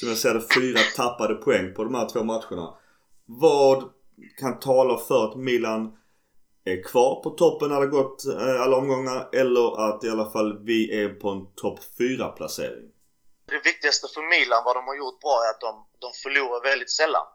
[0.00, 2.74] som jag ser det, fyra tappade poäng på de här två matcherna.
[3.26, 3.90] Vad
[4.40, 5.98] kan tala för att Milan
[6.64, 10.64] är kvar på toppen när det gått eh, alla omgångar eller att i alla fall
[10.64, 12.88] vi är på en topp 4 placering?
[13.46, 16.90] Det viktigaste för Milan, vad de har gjort bra, är att de, de förlorar väldigt
[16.90, 17.26] sällan.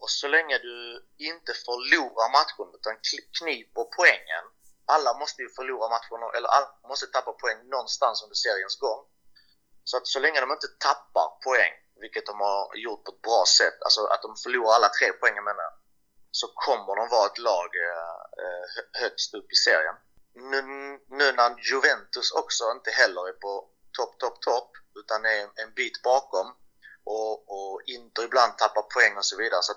[0.00, 2.94] Och, så länge du inte förlorar matchen utan
[3.38, 4.44] kniper poängen.
[4.86, 9.00] Alla måste ju förlora matchen, eller alla måste tappa poäng någonstans under seriens gång.
[9.84, 13.44] Så att så länge de inte tappar poäng, vilket de har gjort på ett bra
[13.58, 15.74] sätt, alltså att de förlorar alla tre poängen menar jag,
[16.30, 18.64] så kommer de vara ett lag eh, eh
[19.02, 19.96] högst upp i serien.
[20.34, 20.60] Nu,
[21.18, 26.02] nu när Juventus också inte heller är på topp, topp, topp utan är en bit
[26.02, 26.46] bakom
[27.04, 29.62] och, och Inter ibland tappar poäng och så vidare.
[29.62, 29.72] Så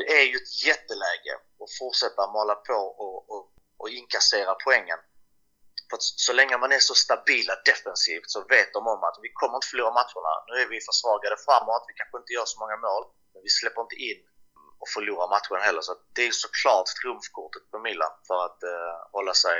[0.00, 3.44] det är ju ett jätteläge att fortsätta mala på och, och,
[3.80, 5.00] och inkassera poängen.
[5.88, 9.30] För att så länge man är så stabila defensivt så vet de om att vi
[9.40, 10.34] kommer inte förlora matcherna.
[10.48, 13.80] Nu är vi försvagade framåt, vi kanske inte gör så många mål, men vi släpper
[13.86, 14.20] inte in
[14.82, 15.82] och förlora matchen heller.
[15.88, 19.58] Så det är såklart trumfkortet på Milan för att eh, hålla sig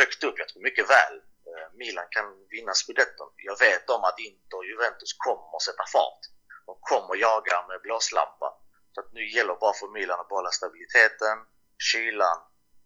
[0.00, 0.36] högt upp.
[0.38, 1.14] Jag tror mycket väl
[1.50, 3.30] eh, Milan kan vinna scudetton.
[3.50, 6.22] Jag vet om att Inter och Juventus kommer att sätta fart.
[6.66, 8.48] De kommer jaga med blåslampa.
[8.94, 11.36] Så att nu gäller bara för Milan att behålla stabiliteten,
[11.88, 12.38] kylan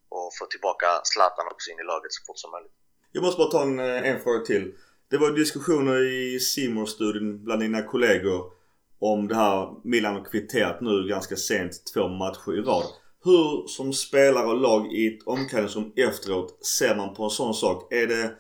[0.09, 2.77] och få tillbaka Zlatan också in i laget så fort som möjligt.
[3.13, 4.75] Jag måste bara ta en, eh, en fråga till.
[5.11, 8.53] Det var diskussioner i simor studien bland dina kollegor
[8.99, 12.87] om det här Milan har kvitterat nu ganska sent två matcher i rad.
[13.25, 17.93] Hur som spelare och lag i ett omklädningsrum efteråt ser man på en sån sak?
[17.93, 18.35] Är det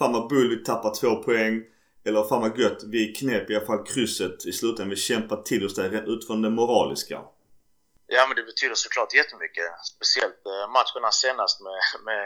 [0.00, 1.62] Fan vad bull vi tappar två poäng.
[2.04, 4.90] Eller fan vad gött vi knep i alla fall krysset i slutändan.
[4.90, 7.16] Vi kämpar till oss där utifrån det moraliska.
[8.06, 9.68] Ja men det betyder såklart jättemycket.
[9.94, 12.24] Speciellt eh, matcherna senast med, med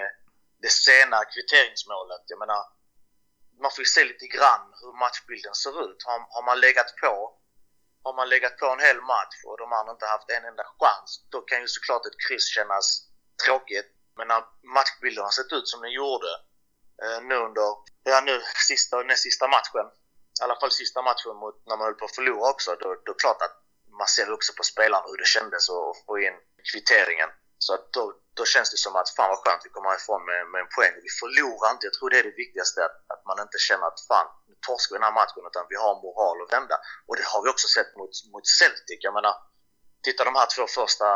[0.62, 2.22] det sena kvitteringsmålet.
[2.32, 2.60] Jag menar,
[3.62, 6.00] man får ju se lite grann hur matchbilden ser ut.
[6.08, 7.14] Har, har man legat på
[8.06, 11.08] har man legat på en hel match och de andra inte haft en enda chans,
[11.32, 12.86] då kan ju såklart ett kryss kännas
[13.44, 13.88] tråkigt.
[14.16, 14.42] Men när
[14.76, 16.30] matchbilden har sett ut som den gjorde
[17.02, 17.68] Eh, nu under,
[18.02, 19.86] ja nu sista näst sista matchen,
[20.40, 23.12] i alla fall sista matchen mot, när man höll på att förlora också, då, då
[23.12, 23.56] är det klart att
[23.98, 26.36] man ser också på spelarna hur det kändes att få in
[26.72, 27.30] kvitteringen.
[27.58, 28.02] Så att då,
[28.38, 30.94] då känns det som att fan vad skönt vi kommer härifrån med, med en poäng.
[31.06, 31.86] Vi förlorar inte.
[31.86, 32.78] Jag tror det är det viktigaste.
[32.88, 35.42] Att, att man inte känner att fan, nu torskar vi den här matchen.
[35.50, 36.76] Utan vi har moral att vända.
[37.06, 39.00] Och det har vi också sett mot, mot Celtic.
[39.06, 39.34] Jag menar,
[40.06, 41.08] titta de här två första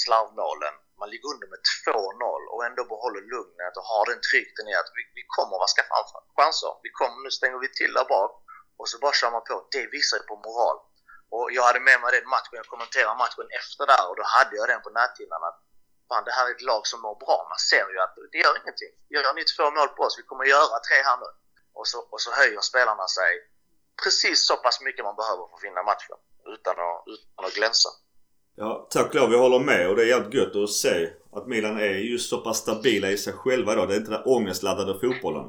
[0.00, 0.74] slarvmålen.
[1.02, 4.90] Man ligger under med 2-0 och ändå behåller lugnet och har den tryggheten i att
[4.96, 5.96] vi, vi kommer att skaffa
[6.38, 6.72] chanser.
[6.86, 8.32] Vi kommer, nu stänger vi till där bak
[8.80, 9.56] och så bara kör man på.
[9.76, 10.76] Det visar ju på moral.
[11.34, 14.54] Och jag hade med mig den matchen, jag kommenterade matchen efter där och då hade
[14.58, 15.58] jag den på näthinnan att
[16.08, 17.38] fan, det här är ett lag som mår bra.
[17.52, 18.92] Man ser ju att det gör ingenting.
[19.12, 21.30] Gör ni två mål på oss, vi kommer göra tre här nu.
[21.78, 23.30] Och så, och så höjer spelarna sig
[24.02, 26.18] precis så pass mycket man behöver för att vinna matchen.
[26.54, 27.90] Utan att, utan att glänsa.
[28.56, 29.32] Ja, tack och lov.
[29.32, 32.38] Jag håller med och det är jävligt gött att se att Milan är just så
[32.38, 33.88] pass stabila i sig själva idag.
[33.88, 35.46] Det är inte den ångestladdade fotbollen.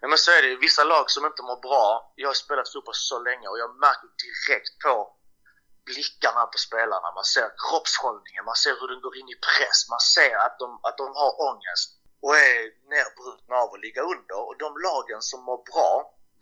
[0.00, 0.56] Ja men så är det.
[0.56, 2.12] Vissa lag som inte mår bra.
[2.16, 5.16] Jag har spelat fotboll så länge och jag märker direkt på
[5.88, 10.02] blickarna på spelarna, man ser kroppshållningen, man ser hur den går in i press, man
[10.16, 11.88] ser att de, att de har ångest
[12.24, 12.58] och är
[12.94, 14.38] nedbrutna av att ligga under.
[14.46, 15.90] Och de lagen som mår bra,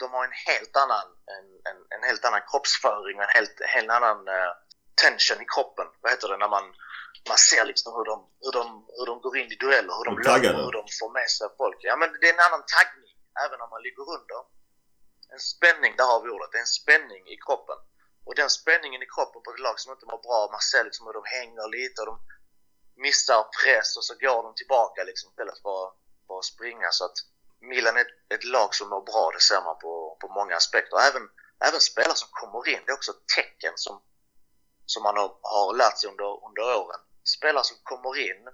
[0.00, 3.90] de har en helt annan, en, en, en helt annan kroppsföring och en helt, helt
[3.98, 4.52] annan eh,
[5.02, 5.86] tension i kroppen.
[6.00, 6.36] Vad heter det?
[6.36, 6.64] När man,
[7.30, 8.64] man ser liksom hur de, hur, de,
[8.96, 11.46] hur de går in i dueller, hur de, de löper, hur de får med sig
[11.60, 11.78] folk.
[11.88, 14.40] Ja, men det är en annan taggning, även om man ligger under.
[15.34, 16.52] En spänning, där har vi ordet.
[16.52, 17.78] Det är en spänning i kroppen.
[18.26, 21.06] Och den spänningen i kroppen på ett lag som inte mår bra, man ser liksom
[21.06, 22.16] hur de hänger lite och de
[23.06, 25.80] missar press och så går de tillbaka liksom istället för,
[26.26, 26.88] för att springa.
[26.90, 27.18] Så att
[27.60, 30.96] Milan är ett, ett, lag som mår bra, det ser man på, på många aspekter.
[31.08, 31.24] Även,
[31.68, 34.02] även spelare som kommer in, det är också ett tecken som,
[34.86, 37.00] som man har, har lärt sig under, under åren.
[37.36, 38.48] Spelare som kommer in,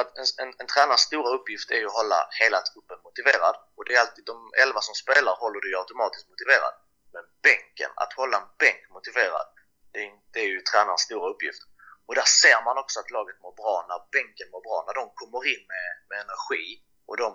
[0.00, 3.56] att en, en, en tränars stora uppgift är ju att hålla hela truppen motiverad.
[3.76, 6.74] Och det är alltid de elva som spelar håller du ju automatiskt motiverad.
[7.14, 9.46] Men bänken, att hålla en bänk motiverad,
[9.92, 11.62] det är, det är ju tränarens stora uppgift.
[12.06, 15.04] Och där ser man också att laget mår bra när bänken mår bra, när de
[15.20, 16.66] kommer in med, med energi
[17.08, 17.28] och de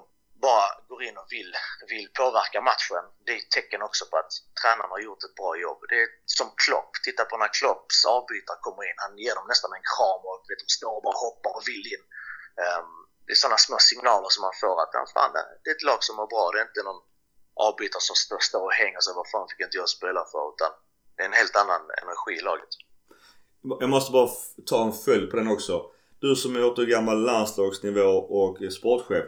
[0.47, 1.51] bara går in och vill,
[1.93, 3.04] vill påverka matchen.
[3.25, 5.80] Det är ett tecken också på att tränaren har gjort ett bra jobb.
[5.91, 6.91] Det är som Klopp.
[7.06, 8.97] Titta på när Klopps avbytare kommer in.
[9.06, 11.86] Han ger dem nästan en kram och vet, de står och bara hoppar och vill
[11.95, 12.04] in.
[12.67, 12.89] Um,
[13.25, 15.32] det är sådana små signaler som man får att fan,
[15.63, 16.43] det är ett lag som mår bra.
[16.51, 17.01] Det är inte någon
[17.67, 19.13] avbytare som står, står och hänger sig.
[19.19, 20.43] Vad fan fick inte jag spela för?
[20.54, 20.71] Utan
[21.15, 22.73] det är en helt annan energi i laget.
[23.84, 24.30] Jag måste bara
[24.65, 25.75] ta en följd på den också.
[26.19, 28.10] Du som är återgammal landslagsnivå
[28.41, 29.25] och sportchef.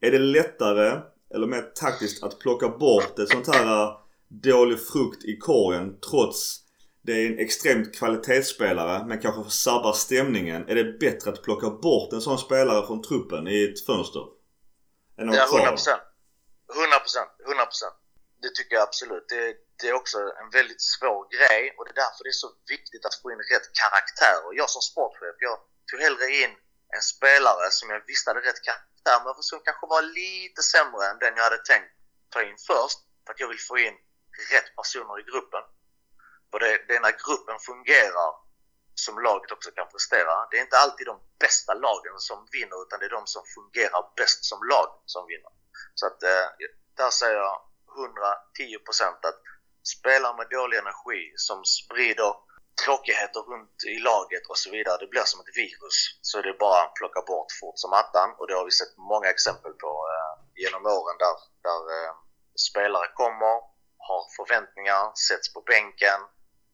[0.00, 1.00] Är det lättare
[1.34, 6.68] eller mer taktiskt att plocka bort ett sånt här äh, dålig frukt i korgen trots
[7.02, 10.68] det är en extremt kvalitetsspelare men kanske sabbar stämningen.
[10.68, 14.24] Är det bättre att plocka bort en sån spelare från truppen i ett fönster?
[15.18, 16.02] Än ja, 100 procent.
[16.74, 17.30] 100 procent.
[17.46, 17.96] 100 procent.
[18.42, 19.26] Det tycker jag absolut.
[19.28, 19.42] Det,
[19.80, 23.04] det, är också en väldigt svår grej och det är därför det är så viktigt
[23.06, 24.38] att få in rätt karaktär.
[24.46, 25.56] Och jag som sportchef, jag
[25.88, 26.52] tog hellre in
[26.96, 28.87] en spelare som jag visste hade rätt karaktär
[29.24, 31.92] men som kanske var lite sämre än den jag hade tänkt
[32.32, 32.98] ta in först.
[33.24, 33.96] För att jag vill få in
[34.52, 35.64] rätt personer i gruppen.
[36.50, 38.30] För det, det är när gruppen fungerar
[39.04, 40.32] som laget också kan prestera.
[40.50, 44.02] Det är inte alltid de bästa lagen som vinner utan det är de som fungerar
[44.16, 45.52] bäst som lag som vinner.
[45.94, 46.46] Så att eh,
[46.96, 47.56] där säger jag
[47.98, 49.42] 110% att
[49.96, 52.32] spelare med dålig energi som sprider
[52.84, 54.96] tråkigheter runt i laget och så vidare.
[55.02, 55.98] Det blir som ett virus.
[56.28, 58.94] Så det är bara att plocka bort fort som attan och det har vi sett
[59.12, 61.36] många exempel på eh, genom åren där,
[61.68, 62.12] där eh,
[62.68, 63.56] spelare kommer,
[64.08, 66.20] har förväntningar, sätts på bänken,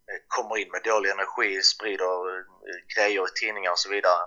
[0.09, 2.43] eh, kommer in med dålig energi, sprider eh,
[2.95, 4.23] grejer i tidningar och så vidare.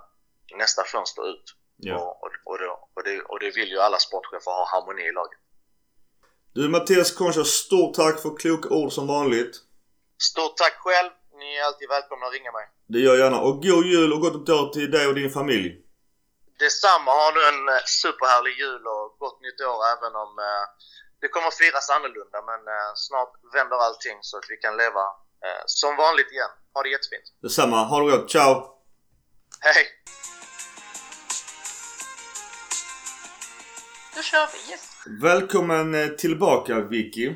[0.62, 1.48] Nästa fönster ut.
[1.78, 1.96] Ja.
[1.96, 5.12] Och, och, och, det, och, det, och det vill ju alla sportchefer ha harmoni i
[5.12, 5.40] laget.
[6.54, 9.56] Du Mattias Concha, stort tack för kloka ord som vanligt.
[10.32, 11.12] Stort tack själv.
[11.40, 12.66] Ni är alltid välkomna att ringa mig.
[12.94, 13.40] Det gör jag gärna.
[13.48, 15.70] Och god jul och gott nytt år till dig och din familj.
[16.60, 17.12] Detsamma.
[17.20, 20.64] Ha nu en eh, superhärlig jul och gott nytt år även om eh,
[21.22, 22.40] det kommer att firas annorlunda.
[22.50, 25.06] Men eh, snart vänder allting så att vi kan leva
[25.46, 26.54] eh, som vanligt igen.
[26.74, 27.28] Ha det jättefint.
[27.42, 27.78] Detsamma.
[27.92, 28.32] Ha det gott.
[28.32, 28.52] Ciao!
[29.60, 29.84] Hej!
[34.16, 34.72] Då kör vi.
[34.72, 34.84] Yes.
[35.22, 37.28] Välkommen eh, tillbaka Vicky.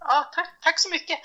[0.00, 1.18] Ja, tack, tack så mycket.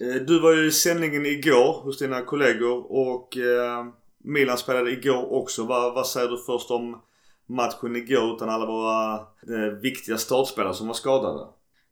[0.00, 3.86] Eh, du var ju i sändningen igår hos dina kollegor och eh,
[4.18, 5.64] Milan spelade igår också.
[5.64, 7.02] Vad, vad säger du först om
[7.46, 11.46] matchen igår utan alla våra eh, viktiga startspelare som var skadade?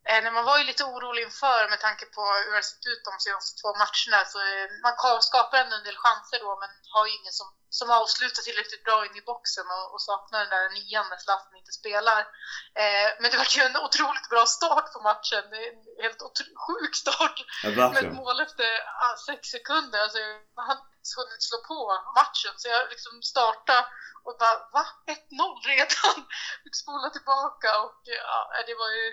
[0.08, 3.12] Eh, man var ju lite orolig inför med tanke på hur det sett ut de
[3.26, 4.20] senaste två matcherna.
[4.32, 7.88] Så eh, man skapar ändå en del chanser då men har ju ingen som, som
[8.00, 11.72] avslutar tillräckligt bra in i boxen och, och saknar den där nian när Zlatan inte
[11.80, 12.20] spelar.
[12.82, 15.42] Eh, men det var ju en otroligt bra start på matchen.
[15.50, 16.20] Det är en helt
[16.66, 17.36] sjuk start.
[17.94, 18.68] Med ett mål efter
[19.04, 19.98] ah, sex sekunder.
[20.04, 20.18] Alltså,
[20.68, 20.78] han
[21.18, 21.78] hunnit slå på
[22.20, 23.86] matchen så jag liksom startade
[24.26, 24.84] och bara va?
[25.06, 26.16] 1-0 redan?
[26.64, 29.06] Fick spola tillbaka och ja, det var ju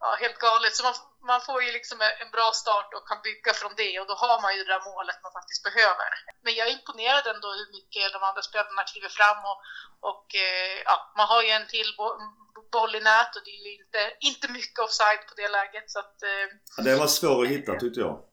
[0.00, 0.74] ja, helt galet.
[0.76, 0.94] Så man,
[1.30, 4.36] man får ju liksom en bra start och kan bygga från det och då har
[4.42, 6.10] man ju det där målet man faktiskt behöver.
[6.44, 9.58] Men jag är imponerad ändå hur mycket de andra spelarna kliver fram och,
[10.10, 11.90] och eh, ja, man har ju en till
[12.72, 15.86] boll i nät och det är ju inte, inte mycket offside på det läget.
[15.94, 18.29] Så att, eh, ja, det var svårt att hitta tyckte jag.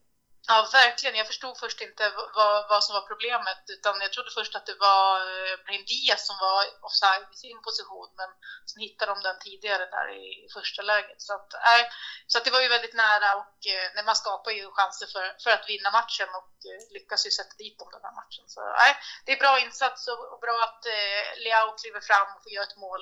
[0.50, 1.16] Ja, verkligen.
[1.16, 2.04] Jag förstod först inte
[2.36, 6.28] vad, vad som var problemet utan jag trodde först att det var eh, Brahim Diaz
[6.28, 8.30] som var offside i sin position men
[8.70, 11.22] sen hittade de den tidigare där i första läget.
[11.28, 11.86] Så, att, äh,
[12.28, 15.52] så att det var ju väldigt nära och äh, man skapar ju chanser för, för
[15.56, 18.46] att vinna matchen och äh, lyckas ju sätta dit dem den här matchen.
[18.56, 22.52] Så äh, det är bra insats och, bra att äh, Leao kliver fram och får
[22.52, 23.02] göra ett mål.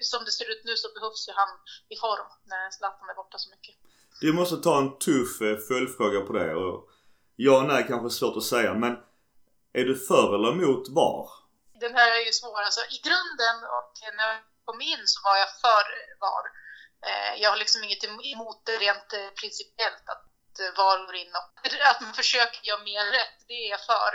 [0.00, 1.52] Som det ser ut nu så behövs ju han
[1.94, 3.76] i form när Zlatan är borta så mycket.
[4.20, 6.54] Du måste ta en tuff eh, följdfråga på det.
[6.54, 6.90] Och
[7.36, 8.92] ja och nej kanske är svårt att säga men
[9.72, 11.28] är du för eller emot VAR?
[11.80, 12.60] Den här är ju svår.
[12.62, 15.86] Alltså, I grunden och när jag kom in så var jag för
[16.22, 16.46] VAR.
[17.08, 21.32] Eh, jag har liksom inget emot det rent eh, principiellt att eh, VAR går in
[21.40, 21.48] och
[21.90, 23.38] att man försöker göra mer rätt.
[23.48, 24.12] Det är jag för.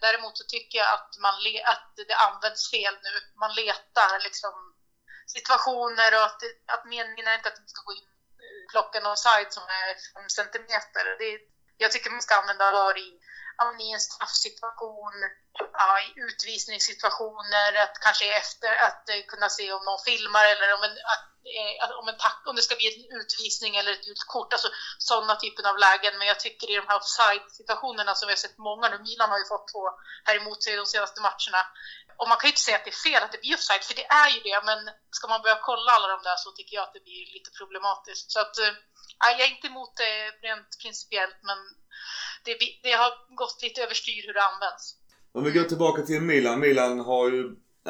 [0.00, 1.34] Däremot så tycker jag att, man
[1.72, 3.14] att det används fel nu.
[3.42, 4.54] Man letar liksom
[5.26, 6.42] situationer och att,
[6.74, 8.10] att meningen är inte att de ska gå in
[8.70, 11.04] klockan offside som är 5 centimeter.
[11.18, 11.30] Det,
[11.82, 13.10] jag tycker man ska använda VAR i,
[13.84, 15.16] i en straffsituation,
[15.72, 20.82] ja, i utvisningssituationer, att kanske efter att uh, kunna se om någon filmar eller om
[20.88, 21.26] en, att,
[21.88, 24.68] uh, om, en tack, om det ska bli en utvisning eller ett gult kort, alltså
[24.98, 26.18] sådana typen av lägen.
[26.18, 29.38] Men jag tycker i de här offside-situationerna som vi har sett många nu, Milan har
[29.38, 29.84] ju fått två
[30.26, 31.60] här emot sig de senaste matcherna,
[32.20, 33.96] och man kan ju inte säga att det är fel att det blir offside, för
[34.00, 34.58] det är ju det.
[34.70, 34.80] Men
[35.16, 38.26] ska man börja kolla alla de där så tycker jag att det blir lite problematiskt.
[38.34, 38.72] Så att, äh,
[39.38, 40.14] jag är inte emot det
[40.46, 41.58] rent principiellt, men
[42.44, 42.54] det,
[42.86, 44.82] det har gått lite överstyr hur det används.
[45.36, 46.56] Om vi går tillbaka till Milan.
[46.66, 47.42] Milan har ju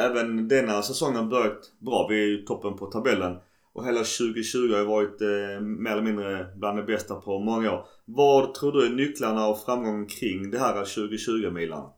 [0.06, 1.98] även denna säsongen börjat bra.
[2.10, 3.34] Vi är ju toppen på tabellen.
[3.72, 7.86] Och hela 2020 har varit eh, mer eller mindre bland det bästa på många år.
[8.04, 11.90] Vad tror du är nycklarna och framgången kring det här 2020 Milan?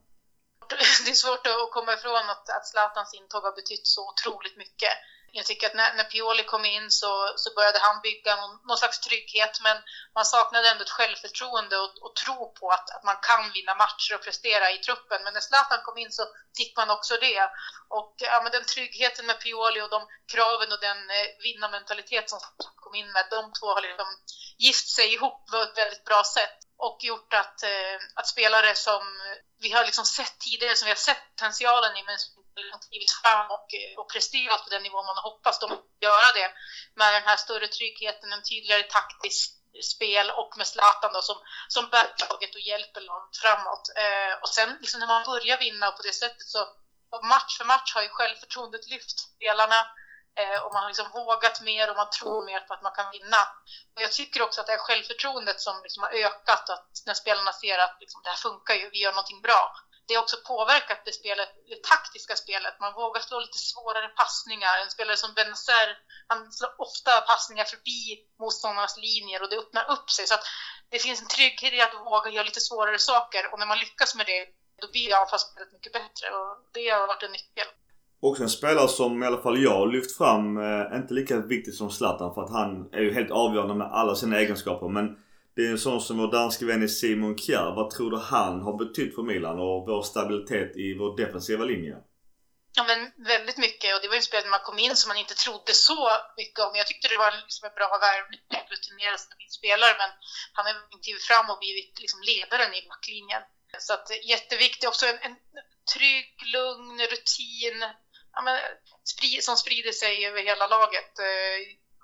[1.05, 4.93] det är svårt att komma ifrån att, att Zlatans intåg har betytt så otroligt mycket.
[5.35, 8.77] Jag tycker att när, när Pioli kom in så, så började han bygga någon, någon
[8.77, 9.77] slags trygghet, men
[10.15, 14.15] man saknade ändå ett självförtroende och, och tro på att, att man kan vinna matcher
[14.15, 15.23] och prestera i truppen.
[15.23, 16.23] Men när Zlatan kom in så
[16.57, 17.49] fick man också det.
[17.87, 22.39] Och ja, men den tryggheten med Pioli och de kraven och den eh, vinnarmentalitet som
[22.75, 24.07] kom in med, de två har liksom
[24.57, 26.57] gift sig ihop på ett väldigt bra sätt
[26.87, 29.03] och gjort att, eh, att spelare som
[29.63, 32.81] vi har liksom sett tidigare, som vi har sett potentialen i, men som inte har
[32.89, 35.69] klivit fram och, eh, och presterat på den nivå man har hoppats, de
[36.07, 36.49] göra det
[36.99, 39.43] med den här större tryggheten, en tydligare taktisk
[39.93, 43.85] spel och med Zlatan då som, som bär laget och hjälper laget framåt.
[44.03, 46.59] Eh, och sen liksom när man börjar vinna på det sättet så
[47.33, 49.79] match för match har ju självförtroendet lyft spelarna
[50.63, 53.41] och man har liksom vågat mer och man tror mer på att man kan vinna.
[53.95, 57.53] Och jag tycker också att det är självförtroendet som liksom har ökat, att när spelarna
[57.53, 59.75] ser att liksom, det här funkar ju, vi gör någonting bra.
[60.07, 62.79] Det har också påverkat det, spelet, det taktiska spelet.
[62.79, 64.77] Man vågar slå lite svårare passningar.
[64.79, 70.09] En spelare som Benazer, han slår ofta passningar förbi motståndarnas linjer och det öppnar upp
[70.11, 70.27] sig.
[70.27, 70.35] Så
[70.89, 74.15] det finns en trygghet i att våga göra lite svårare saker och när man lyckas
[74.15, 74.47] med det
[74.81, 77.67] då blir anfallsspelet mycket bättre och det har varit en nyckel.
[78.29, 81.91] Också en spelare som i alla fall jag lyft fram, eh, inte lika viktig som
[81.91, 84.89] Zlatan för att han är ju helt avgörande med alla sina egenskaper.
[84.97, 85.05] Men
[85.55, 87.75] det är en sån som vår danske vän Simon Kjær.
[87.79, 91.95] Vad tror du han har betytt för Milan och vår stabilitet i vår defensiva linje?
[92.77, 92.99] Ja men
[93.33, 95.37] väldigt mycket och det var ju en spelare när man kom in som man inte
[95.43, 95.99] trodde så
[96.41, 96.71] mycket om.
[96.81, 98.41] Jag tyckte det var liksom en bra värvning,
[98.73, 100.11] rutinerad stabil spelare men
[100.55, 103.43] han har klivit fram och blivit liksom ledaren i backlinjen.
[103.87, 105.35] Så att jätteviktigt också en, en
[105.93, 107.77] trygg, lugn rutin
[108.33, 108.59] ja, men,
[109.41, 111.19] som sprider sig över hela laget.
[111.19, 111.59] Eh,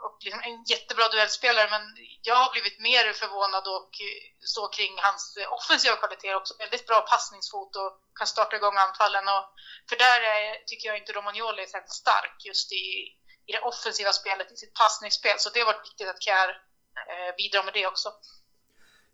[0.05, 1.82] och liksom en jättebra duellspelare, men
[2.21, 6.53] jag har blivit mer förvånad och eh, så kring hans eh, offensiva kvaliteter också.
[6.59, 9.27] Väldigt bra passningsfot och kan starta igång anfallen.
[9.27, 9.45] Och,
[9.89, 12.86] för där är, tycker jag inte Romagnoli är särskilt stark just i,
[13.47, 15.39] i det offensiva spelet, i sitt passningsspel.
[15.39, 16.49] Så det har varit viktigt att Kjär
[17.09, 18.09] eh, bidrar med det också.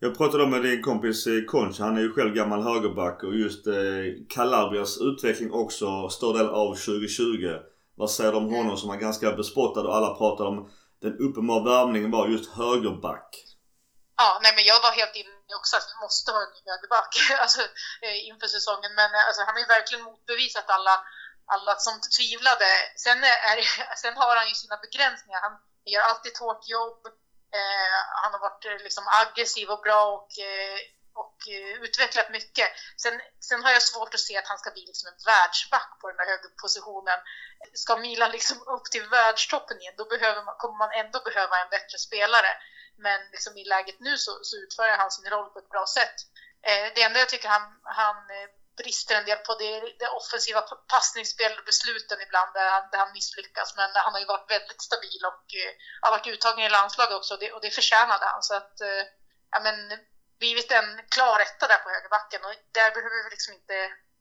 [0.05, 1.83] Jag pratade med din kompis eh, Concha.
[1.83, 6.69] Han är ju själv gammal högerback och just eh, Calabrias utveckling också stor del av
[6.75, 7.15] 2020.
[8.01, 8.81] Vad säger du om honom mm.
[8.81, 10.57] som är ganska bespottad och alla pratar om
[11.03, 13.29] den uppenbara värvningen var just högerback?
[14.21, 17.11] Ja, nej men jag var helt inne också att vi måste ha en ny högerback
[17.43, 17.61] alltså,
[18.05, 18.91] eh, inför säsongen.
[18.99, 20.95] Men alltså, han har ju verkligen motbevisat alla,
[21.53, 22.69] alla som tvivlade.
[23.05, 23.57] Sen, är,
[24.03, 25.39] sen har han ju sina begränsningar.
[25.47, 25.55] Han
[25.93, 27.01] gör alltid ett hårt jobb.
[27.55, 30.77] Eh, han har varit eh, liksom aggressiv och bra och, eh,
[31.23, 32.69] och eh, utvecklat mycket.
[33.03, 36.07] Sen, sen har jag svårt att se att han ska bli liksom en världsback på
[36.07, 37.19] den där högerpositionen.
[37.73, 41.69] Ska Milan liksom upp till världstoppen igen, då behöver man, kommer man ändå behöva en
[41.69, 42.51] bättre spelare.
[42.97, 46.17] Men liksom i läget nu så, så utför han sin roll på ett bra sätt.
[46.67, 48.15] Eh, det enda jag tycker han, han
[48.81, 50.61] brister en del på det, det offensiva
[50.93, 53.69] passningsspelet och besluten ibland där han, där han misslyckas.
[53.79, 55.71] Men han har ju varit väldigt stabil och eh,
[56.03, 58.41] har varit uttagen i landslaget också och det, och det förtjänade han.
[58.49, 59.03] Så att, eh,
[59.53, 59.77] ja men,
[60.39, 63.77] blivit en klar etta där på högerbacken och där behöver vi liksom inte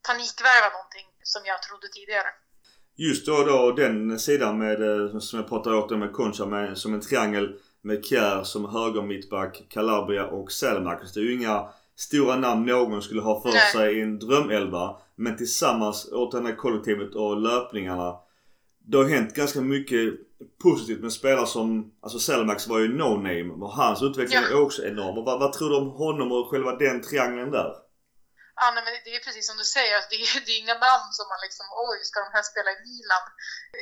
[0.06, 2.30] panikvärva någonting som jag trodde tidigare.
[2.96, 6.94] Just då, då den sidan med, eh, som jag pratade åt med Concha med, som
[6.94, 7.46] en triangel
[7.82, 11.14] med Kjär som höger mittback, Calabria och Selmark.
[11.14, 13.72] Det är ju inga stora namn någon skulle ha för Nej.
[13.72, 14.96] sig i en drömelva.
[15.16, 18.16] Men tillsammans åt det här kollektivet och löpningarna.
[18.86, 20.14] Det har hänt ganska mycket
[20.62, 24.58] positivt med spelare som, alltså Selmax var ju no-name och hans utveckling ja.
[24.58, 25.18] är också enorm.
[25.18, 27.72] Och vad, vad, tror du om honom och själva den triangeln där?
[28.56, 31.08] Ja, nej, men det är precis som du säger, det är, det är inga namn
[31.18, 33.24] som man liksom, oj, ska de här spela i Milan?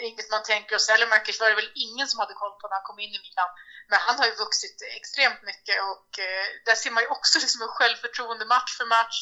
[0.08, 2.88] Inget man tänker, och Selemakers var det väl ingen som hade koll på när han
[2.88, 3.50] kom in i Milan.
[3.90, 7.62] Men han har ju vuxit extremt mycket och eh, där ser man ju också liksom
[7.62, 9.18] en självförtroende match för match,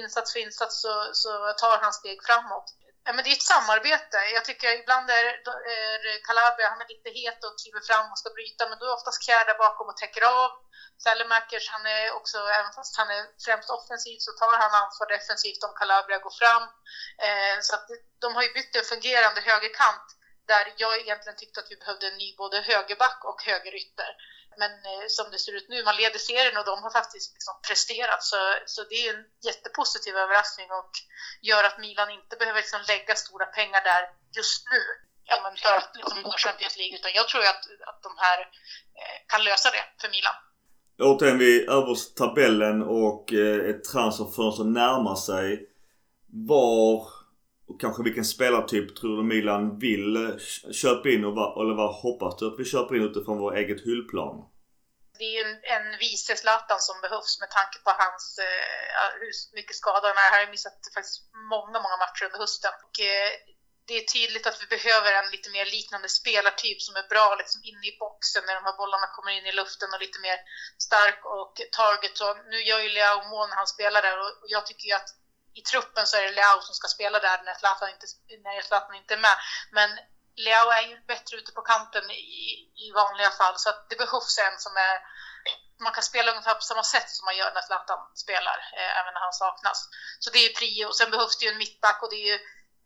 [0.00, 0.92] insats för insats så,
[1.22, 1.30] så
[1.62, 2.68] tar han steg framåt.
[3.06, 4.18] Ja, men det är ett samarbete.
[4.36, 5.26] Jag tycker ibland är,
[5.76, 8.98] är Calabria, han är lite het och kliver fram och ska bryta, men då är
[8.98, 10.50] oftast Kjär där bakom och täcker av.
[11.04, 15.62] Sellemakers, han är också, även fast han är främst offensiv så tar han ansvar defensivt
[15.64, 16.62] om Calabria går fram.
[17.26, 17.86] Eh, så att
[18.18, 20.06] de har ju byggt en fungerande högerkant
[20.46, 24.10] där jag egentligen tyckte att vi behövde en ny både högerback och högerytter.
[24.60, 27.54] Men eh, som det ser ut nu, man leder serien och de har faktiskt liksom
[27.68, 28.22] presterat.
[28.22, 30.90] Så, så det är en jättepositiv överraskning och
[31.42, 34.02] gör att Milan inte behöver liksom lägga stora pengar där
[34.38, 34.82] just nu
[35.28, 36.98] ja, men för att liksom nå Champions League.
[36.98, 38.38] Utan jag tror att, att de här
[39.00, 40.34] eh, kan lösa det för Milan.
[41.00, 45.68] Återigen, vi överst tabellen och eh, ett transferfönster närmar sig.
[46.50, 47.08] Var
[47.68, 50.36] och kanske vilken spelartyp tror du Milan vill eh,
[50.82, 53.80] köpa in och vad, eller vad hoppas du att vi köper in utifrån vår eget
[53.86, 54.34] hyllplan?
[55.18, 59.32] Det är ju en, en vice Zlatan som behövs med tanke på hans, eh, hur
[59.58, 60.30] mycket skador han är.
[60.32, 61.18] Han har missat faktiskt
[61.54, 62.74] många, många matcher under hösten.
[62.84, 63.30] Och, eh,
[63.88, 67.60] det är tydligt att vi behöver en lite mer liknande spelartyp som är bra liksom
[67.64, 70.38] inne i boxen när de här bollarna kommer in i luften och lite mer
[70.78, 72.18] stark och target.
[72.18, 75.10] Så nu gör ju Leao mål när han spelar där och jag tycker ju att
[75.54, 78.06] i truppen så är det Leao som ska spela där när Zlatan inte,
[78.44, 79.36] när Zlatan inte är med.
[79.70, 79.90] Men
[80.36, 82.34] Leao är ju bättre ute på kanten i,
[82.84, 84.98] i vanliga fall så att det behövs en som är
[85.80, 89.14] man kan spela ungefär på samma sätt som man gör när Zlatan spelar, eh, även
[89.14, 89.88] när han saknas.
[90.18, 90.92] Så det är ju prio.
[90.92, 92.38] Sen behövs det ju en mittback och det är ju,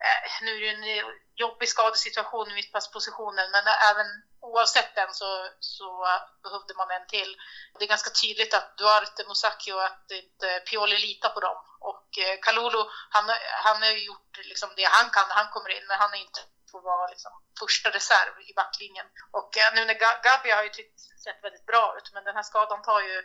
[0.06, 4.06] Eh, nu är det ju en eh, jobbig skadesituation i mittbackspositionen, men även
[4.40, 6.06] oavsett den så, så
[6.42, 7.36] behövde man en till.
[7.78, 11.58] Det är ganska tydligt att Duarte, Musaki och att inte Pioli litar på dem.
[11.80, 13.24] Och eh, Kalulu, han,
[13.66, 16.18] han har ju gjort liksom det han kan när han kommer in, men han är
[16.18, 16.40] inte
[16.72, 17.32] får vara liksom
[17.62, 19.06] första reserv i backlinjen.
[19.38, 22.82] Och nu när Gabi har ju tyckt sett väldigt bra ut, men den här skadan
[22.82, 23.18] tar ju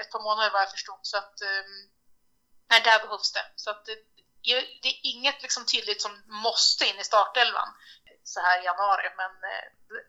[0.00, 1.00] ett par månader vad jag förstod.
[1.02, 1.80] Så att, ehm,
[2.70, 3.46] nej, där behövs det.
[3.56, 3.84] Så att
[4.82, 6.12] det, är inget liksom tydligt som
[6.46, 7.68] måste in i startelvan
[8.32, 9.66] så här i januari, men eh,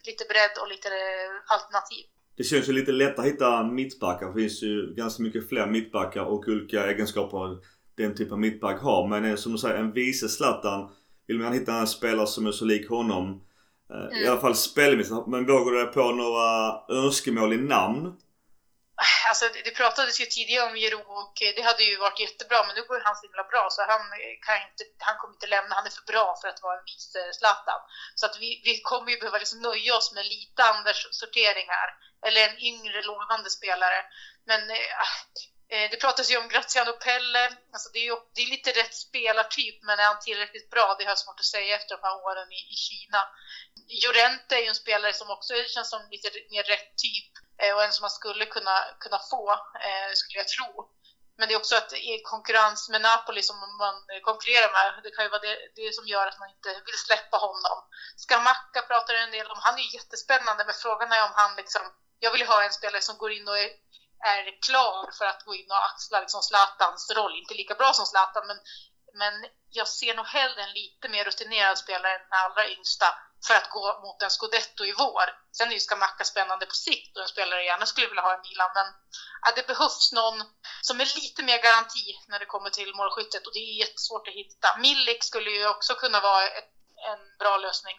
[0.07, 0.89] lite bredd och lite
[1.55, 2.05] alternativ.
[2.37, 4.27] Det känns ju lite lätt att hitta mittbackar.
[4.27, 7.57] Det finns ju ganska mycket fler mittbackar och olika egenskaper
[7.97, 9.07] den typen av mittback har.
[9.07, 10.89] Men eh, som du säger, en vice Zlatan
[11.27, 13.41] vill man hitta en spelare som är så lik honom.
[13.89, 14.23] Eh, mm.
[14.23, 15.27] I alla fall spelmässigt.
[15.27, 18.13] Men vågar du på några önskemål i namn?
[19.29, 22.75] Alltså det, pratades ju tidigare om Jero och eh, det hade ju varit jättebra men
[22.75, 25.75] nu går han så himla bra så han, eh, kan inte, han kommer inte lämna,
[25.75, 27.81] han är för bra för att vara en vice Zlatan.
[28.15, 31.87] Så att vi, vi kommer ju behöva liksom nöja oss med lite Anders sorteringar
[32.25, 33.99] eller en yngre lovande spelare.
[34.45, 34.91] Men eh,
[35.73, 37.43] eh, det pratas ju om Graziano Pelle,
[37.73, 40.95] alltså det, är ju, det är lite rätt spelartyp men är han tillräckligt bra?
[40.97, 43.21] Det har jag svårt att säga efter de här åren i, i Kina.
[43.87, 47.31] Jorente är ju en spelare som också känns som lite mer rätt typ
[47.61, 49.51] Eh, och en som man skulle kunna, kunna få,
[49.85, 50.91] eh, skulle jag tro.
[51.37, 53.95] Men det är också att i konkurrens med Napoli som man
[54.29, 57.37] konkurrerar med, det kan ju vara det, det som gör att man inte vill släppa
[57.37, 57.77] honom.
[58.15, 61.81] Skamacka pratar en del om, han är ju jättespännande, men frågan är om han liksom,
[62.19, 63.69] jag vill ha en spelare som går in och är,
[64.35, 68.05] är klar för att gå in och axla liksom Zlatans roll, inte lika bra som
[68.05, 68.59] Zlatan, men,
[69.13, 69.33] men
[69.69, 73.07] jag ser nog hellre en lite mer rutinerad spelare än den allra yngsta
[73.47, 75.27] för att gå mot en scudetto i vår.
[75.57, 78.33] Sen är ju Scamacca spännande på sikt och en spelare jag gärna skulle vilja ha
[78.37, 78.71] i Milan.
[78.79, 78.87] Men
[79.43, 80.37] ja, det behövs någon
[80.87, 84.39] som är lite mer garanti när det kommer till målskyttet och det är jättesvårt att
[84.41, 84.67] hitta.
[84.85, 86.71] Milik skulle ju också kunna vara ett,
[87.11, 87.95] en bra lösning.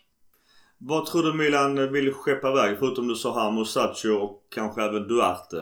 [0.79, 5.09] Vad tror du Milan vill skeppa iväg förutom du sa här Musacho och kanske även
[5.09, 5.61] Duarte?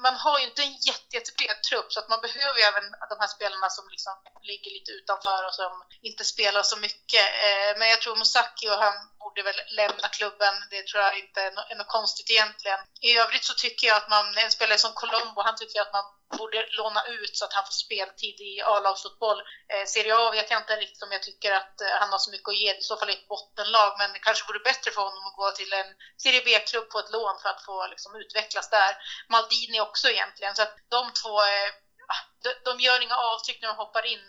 [0.00, 3.16] Man har ju inte en jätte, jättebred trupp så att man behöver ju även de
[3.20, 5.72] här spelarna som liksom ligger lite utanför och som
[6.02, 7.26] inte spelar så mycket.
[7.46, 10.54] Eh, men jag tror Musaki och han borde väl lämna klubben.
[10.70, 12.80] Det tror jag inte är något konstigt egentligen.
[13.00, 16.04] I övrigt så tycker jag att man, en spelare som Colombo, han tycker att man
[16.38, 19.40] borde låna ut så att han får speltid i A-lagsfotboll.
[19.72, 22.30] Eh, Serie A vet jag inte riktigt om jag tycker att eh, han har så
[22.30, 25.02] mycket att ge, i så fall i ett bottenlag, men det kanske vore bättre för
[25.08, 25.90] honom att gå till en
[26.22, 28.92] Serie B-klubb på ett lån för att få liksom, utvecklas där.
[29.28, 31.70] Maldini också egentligen, så att de två, eh,
[32.12, 34.24] ah, de, de gör inga avtryck när de hoppar in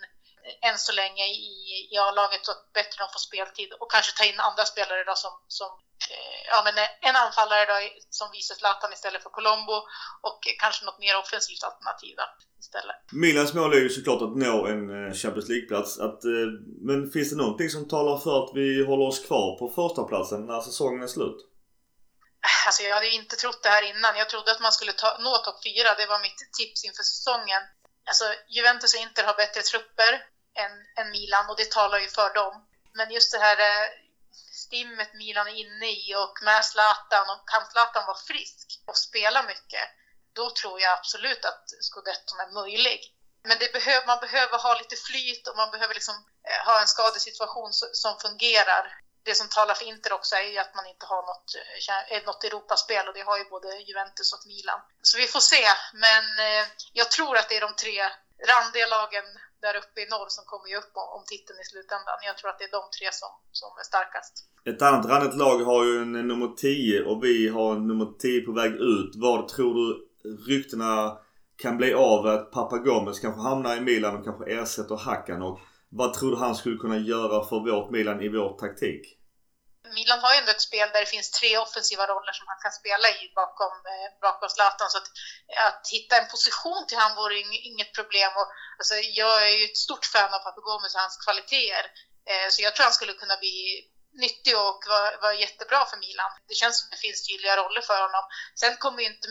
[0.68, 1.54] än så länge i,
[1.94, 5.16] i A-laget så att bättre de får speltid och kanske ta in andra spelare då
[5.16, 5.70] som, som
[6.12, 6.76] eh, ja, men
[7.10, 7.78] en anfallare då
[8.20, 9.78] som visar Zlatan istället för Colombo
[10.28, 12.26] och kanske något mer offensivt alternativ då,
[12.64, 13.00] istället.
[13.24, 15.92] Milans mål är ju såklart att nå en eh, Champions League-plats.
[16.08, 16.48] Att, eh,
[16.88, 20.40] men finns det någonting som talar för att vi håller oss kvar på första platsen
[20.50, 21.40] när säsongen är slut?
[22.68, 24.18] Alltså jag hade inte trott det här innan.
[24.22, 25.90] Jag trodde att man skulle ta, nå topp fyra.
[26.00, 27.62] Det var mitt tips inför säsongen.
[28.10, 28.26] Alltså
[28.56, 30.12] Juventus och Inter har bättre trupper
[30.64, 32.68] än, än Milan och det talar ju för dem.
[32.94, 33.88] Men just det här eh,
[34.66, 39.44] stimmet Milan är inne i och med Zlatan och kan Zlatan vara frisk och spela
[39.44, 39.86] mycket,
[40.34, 43.00] då tror jag absolut att scudetton är möjlig.
[43.44, 46.16] Men det behöver, man behöver ha lite flyt och man behöver liksom
[46.50, 48.84] eh, ha en skadesituation som fungerar.
[49.24, 51.50] Det som talar för Inter också är ju att man inte har något,
[52.12, 54.82] eh, något Europaspel och det har ju både Juventus och Milan.
[55.02, 56.26] Så vi får se, men
[56.94, 58.12] jag tror att det är de tre
[58.48, 59.26] randiga lagen
[59.66, 62.18] där uppe i norr som kommer ge upp om, om titeln i slutändan.
[62.30, 64.34] Jag tror att det är de tre som, som är starkast.
[64.70, 68.42] Ett annat randigt lag har ju en nummer 10 och vi har en nummer 10
[68.42, 69.12] på väg ut.
[69.16, 69.86] Vad tror du
[70.50, 71.18] ryktena
[71.58, 75.42] kan bli av att Papagomes kanske hamnar i Milan och kanske ersätter Hakan?
[75.42, 79.17] Och vad tror du han skulle kunna göra för vårt Milan i vår taktik?
[79.94, 82.72] Milan har ju ändå ett spel där det finns tre offensiva roller som han kan
[82.72, 84.90] spela i bakom, eh, bakom Zlatan.
[84.90, 85.10] Så att,
[85.68, 87.36] att hitta en position till han vore
[87.72, 88.32] inget problem.
[88.40, 88.48] Och,
[88.80, 91.86] alltså, jag är ju ett stort fan av Papagomis och hans kvaliteter.
[92.30, 93.58] Eh, så jag tror han skulle kunna bli
[94.24, 96.32] nyttig och vara var jättebra för Milan.
[96.48, 98.24] Det känns som det finns tydliga roller för honom.
[98.62, 99.28] Sen kommer ju inte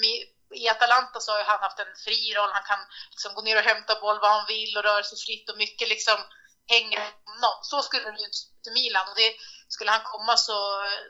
[0.54, 2.50] i Atalanta så har han haft en fri roll.
[2.52, 5.50] Han kan liksom gå ner och hämta boll vad han vill och röra sig fritt
[5.50, 6.18] och mycket liksom
[6.66, 7.56] hänger honom.
[7.62, 9.08] Så skulle det ju inte till Milan.
[9.08, 9.30] Och det,
[9.68, 10.58] skulle han komma så,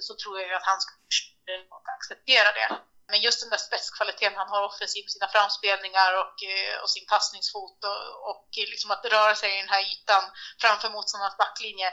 [0.01, 1.65] så tror jag ju att han skulle
[1.97, 2.69] acceptera det.
[3.09, 7.07] Men just den där spetskvaliteten han har offensivt med sina framspelningar och, eh, och sin
[7.07, 10.25] passningsfot och, och liksom att röra sig i den här ytan
[10.61, 11.91] framför motståndarnas backlinje.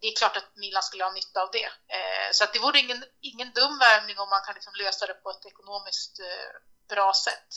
[0.00, 1.70] det är klart att Milan skulle ha nytta av det.
[1.96, 5.14] Eh, så att det vore ingen, ingen dum värvning om man kan liksom lösa det
[5.14, 6.52] på ett ekonomiskt eh,
[6.88, 7.50] bra sätt.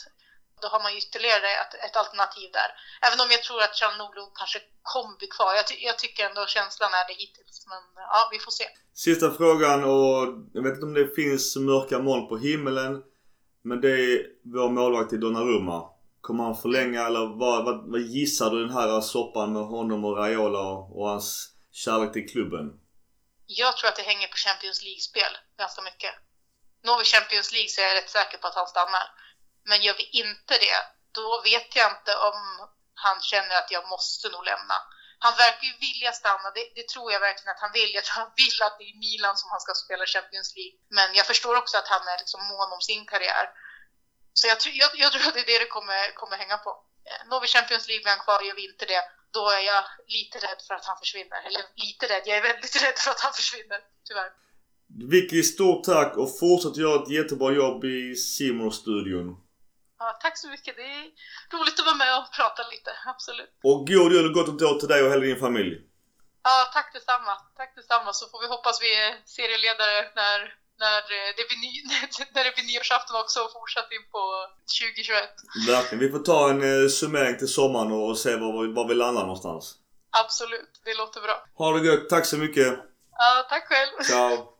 [0.62, 2.70] Då har man ytterligare ett, ett alternativ där.
[3.06, 5.54] Även om jag tror att Calhanoglu kanske kommer bli kvar.
[5.58, 7.56] Jag, ty jag, tycker ändå känslan är det hittills.
[7.70, 7.82] Men
[8.14, 8.64] ja, vi får se.
[8.94, 10.16] Sista frågan och
[10.54, 13.02] jag vet inte om det finns mörka moln på himmelen.
[13.68, 15.78] Men det är vår målvakt i Donnarumma.
[16.20, 20.16] Kommer han förlänga eller vad, vad, vad gissar du den här soppan med honom och
[20.16, 22.64] Raiola och hans kärlek till klubben?
[23.46, 26.14] Jag tror att det hänger på Champions League-spel ganska mycket.
[26.86, 29.06] Når vi Champions League så är jag rätt säker på att han stannar.
[29.68, 30.78] Men gör vi inte det,
[31.18, 32.38] då vet jag inte om
[33.04, 34.76] han känner att jag måste nog lämna.
[35.24, 37.90] Han verkar ju vilja stanna, det, det, tror jag verkligen att han vill.
[37.94, 40.76] Jag tror han vill att det är Milan som han ska spela Champions League.
[40.98, 43.46] Men jag förstår också att han är liksom mån om sin karriär.
[44.38, 46.70] Så jag, jag, jag tror att det är det det kommer, kommer hänga på.
[47.08, 49.02] Eh, når vi Champions League blir han kvar, gör vi inte det,
[49.36, 49.82] då är jag
[50.16, 51.40] lite rädd för att han försvinner.
[51.46, 54.30] Eller lite rädd, jag är väldigt rädd för att han försvinner, tyvärr.
[55.12, 59.45] Vicky, stort tack och fortsätt göra ett jättebra jobb i simor studion
[59.98, 60.76] Ja, tack så mycket.
[60.76, 61.04] Det är
[61.56, 63.52] roligt att vara med och prata lite, absolut.
[63.70, 65.74] Och god jul och gott nytt år till dig och hela din familj.
[66.48, 67.34] Ja, tack detsamma.
[67.56, 68.12] Tack detsamma.
[68.12, 70.38] Så får vi hoppas vi är serieledare när,
[70.82, 70.98] när,
[71.38, 71.72] det, blir ny,
[72.34, 74.22] när det blir nyårsafton också och fortsatt in på
[74.80, 75.30] 2021.
[75.68, 76.00] Verkligen.
[76.04, 79.74] Vi får ta en eh, summering till sommaren och se var, var vi landar någonstans.
[80.22, 80.72] Absolut.
[80.84, 81.36] Det låter bra.
[81.54, 82.08] Ha det gött.
[82.08, 82.78] Tack så mycket.
[83.18, 83.92] Ja, tack själv.
[84.02, 84.52] Ciao.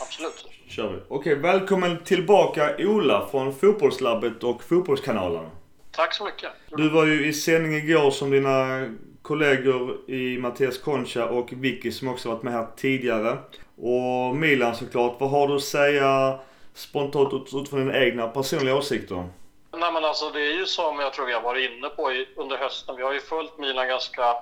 [0.00, 0.47] Absolut.
[0.78, 1.00] Kör vi.
[1.08, 5.50] Okej, välkommen tillbaka Ola från Fotbollslabbet och Fotbollskanalen.
[5.90, 6.50] Tack så mycket.
[6.70, 8.86] Du var ju i sändning igår som dina
[9.22, 13.38] kollegor i Mattias Concha och Vicky som också varit med här tidigare.
[13.76, 15.16] Och Milan såklart.
[15.20, 16.38] Vad har du att säga
[16.74, 19.28] spontant utifrån dina egna personliga åsikter?
[19.72, 22.56] Nej men alltså det är ju som jag tror vi har varit inne på under
[22.56, 22.96] hösten.
[22.96, 24.36] Vi har ju följt Milan ganska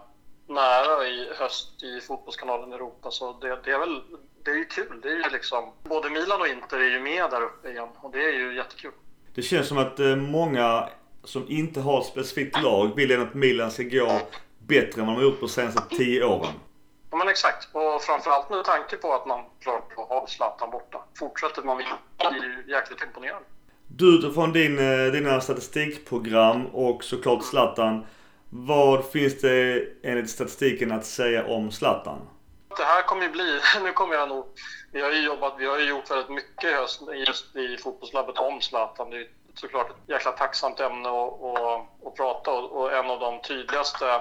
[0.49, 3.11] nära i höst i Fotbollskanalen Europa.
[3.11, 4.01] Så det, det är väl
[4.47, 5.01] det är ju kul.
[5.03, 8.11] Det är ju liksom, både Milan och Inter är ju med där uppe igen och
[8.13, 8.93] det är ju jättekul.
[9.35, 10.89] Det känns som att eh, många
[11.25, 14.21] som inte har ett specifikt lag vill att Milan ska gå
[14.59, 16.53] bättre än vad de har gjort på senaste tio åren.
[17.11, 17.69] Ja men exakt.
[17.73, 21.05] Och framförallt med tanke på att man klart har Zlatan borta.
[21.19, 23.45] Fortsätter man vinna det är ju jäkligt imponerande.
[23.87, 28.07] Du utifrån din, eh, dina statistikprogram och såklart Zlatan.
[28.51, 32.19] Vad finns det enligt statistiken att säga om Zlatan?
[32.77, 34.47] Det här kommer ju bli, nu kommer jag nog,
[34.93, 38.61] vi har ju jobbat, vi har ju gjort väldigt mycket just, just i fotbollslabbet om
[38.61, 39.11] Zlatan.
[39.11, 41.09] Det är såklart ett jäkla tacksamt ämne
[42.07, 44.21] att prata och, och en av de tydligaste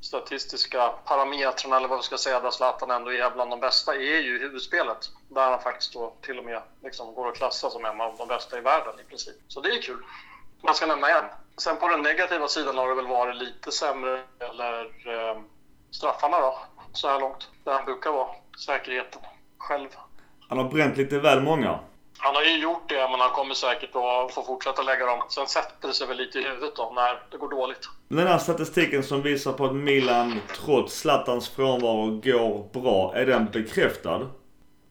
[0.00, 4.20] statistiska parametrarna, eller vad vi ska säga, där Zlatan ändå är bland de bästa, är
[4.20, 4.98] ju huvudspelet.
[5.28, 8.28] Där han faktiskt då till och med liksom går att klassa som en av de
[8.28, 9.36] bästa i världen i princip.
[9.48, 10.04] Så det är kul.
[10.62, 11.24] Man ska nämna en.
[11.56, 15.40] Sen på den negativa sidan har det väl varit lite sämre, eller eh,
[15.90, 16.58] straffarna då
[16.96, 17.48] så här långt.
[17.64, 18.28] Där han brukar vara.
[18.58, 19.20] Säkerheten
[19.58, 19.88] själv.
[20.48, 21.78] Han har bränt lite väl många.
[22.18, 25.22] Han har ju gjort det, men han kommer säkert att få fortsätta lägga dem.
[25.28, 27.88] Sen sätter det sig väl lite i huvudet då, när det går dåligt.
[28.08, 33.14] Den här statistiken som visar på att Milan, trots Zlatans frånvaro, går bra.
[33.14, 34.30] Är den bekräftad?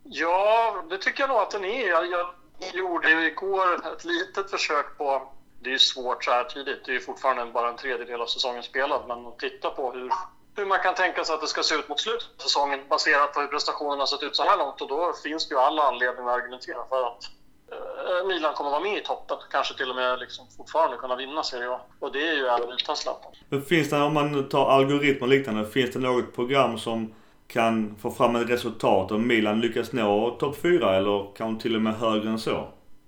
[0.03, 1.89] Ja, det tycker jag nog att den är.
[1.89, 2.27] Jag, jag
[2.73, 5.31] gjorde igår ett litet försök på...
[5.59, 6.85] Det är ju svårt så här tidigt.
[6.85, 9.01] Det är ju fortfarande bara en tredjedel av säsongen spelad.
[9.07, 10.11] Men att titta på hur
[10.55, 13.33] hur man kan tänka sig att det ska se ut mot slutet av säsongen baserat
[13.33, 14.81] på hur prestationerna har sett ut så här långt.
[14.81, 17.23] Och då finns det ju alla anledningar att argumentera för att
[17.71, 19.37] eh, Milan kommer vara med i toppen.
[19.51, 21.79] Kanske till och med liksom fortfarande kunna vinna Serie A.
[21.99, 23.31] Och det är ju även utan Zlatan.
[23.49, 27.13] Men finns det, om man tar algoritmer och liknande, finns det något program som
[27.47, 31.81] kan få fram ett resultat om Milan lyckas nå topp 4 eller kanske till och
[31.81, 32.67] med högre än så?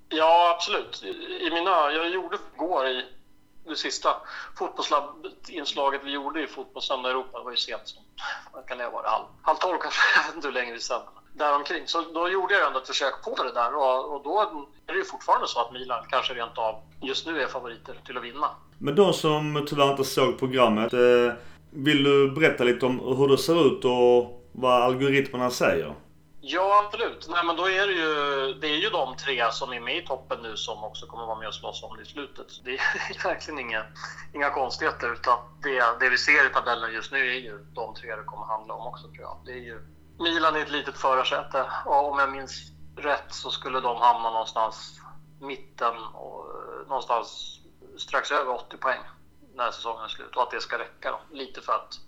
[0.10, 1.04] Ja, absolut.
[1.41, 3.06] I mina, jag gjorde igår i
[3.70, 4.09] det sista
[4.57, 8.03] fotbollslabbinslaget vi gjorde i Fotbollssöndag Europa, det var ju sent som,
[8.53, 10.80] vad kan det ha varit, halv, halv tolv kanske, jag vet inte hur länge vi
[10.80, 11.01] sen.
[11.34, 11.84] Däromkring.
[11.86, 14.99] Så då gjorde jag ändå ett försök på det där och, och då är det
[14.99, 18.49] ju fortfarande så att Milan kanske rent av just nu är favoriter till att vinna.
[18.78, 21.34] Men de som tyvärr inte såg programmet, eh,
[21.70, 25.93] vill du berätta lite om hur det ser ut och vad algoritmerna säger?
[26.50, 27.28] Ja, absolut.
[27.30, 30.06] Nej, men då är det, ju, det är ju de tre som är med i
[30.06, 32.48] toppen nu som också kommer vara med och slåss om det i slutet.
[32.64, 33.86] Det är verkligen inga,
[34.34, 35.14] inga konstigheter.
[35.14, 38.45] Utan det, det vi ser i tabellen just nu är ju de tre det kommer
[38.45, 39.38] handla om också, tror jag.
[39.45, 39.80] Det är ju
[40.20, 41.66] Milan är ett litet förarsäte.
[41.86, 45.02] Och om jag minns rätt så skulle de hamna någonstans
[45.39, 46.45] mitten och
[46.88, 47.60] någonstans
[47.98, 49.02] strax över 80 poäng
[49.56, 50.36] när säsongen är slut.
[50.36, 51.20] Och att det ska räcka då.
[51.32, 52.00] Lite för att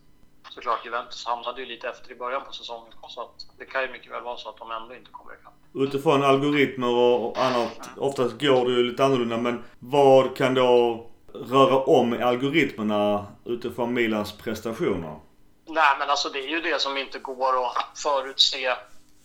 [0.50, 2.94] såklart Juventus hamnade ju lite efter i början på säsongen.
[3.10, 5.54] Så att det kan ju mycket väl vara så att de ändå inte kommer ikapp.
[5.74, 11.78] Utifrån algoritmer och annat, oftast går det ju lite annorlunda men vad kan då röra
[11.78, 15.20] om i algoritmerna utifrån Milans prestationer?
[15.66, 18.76] Nej, men alltså det är ju det som inte går att förutse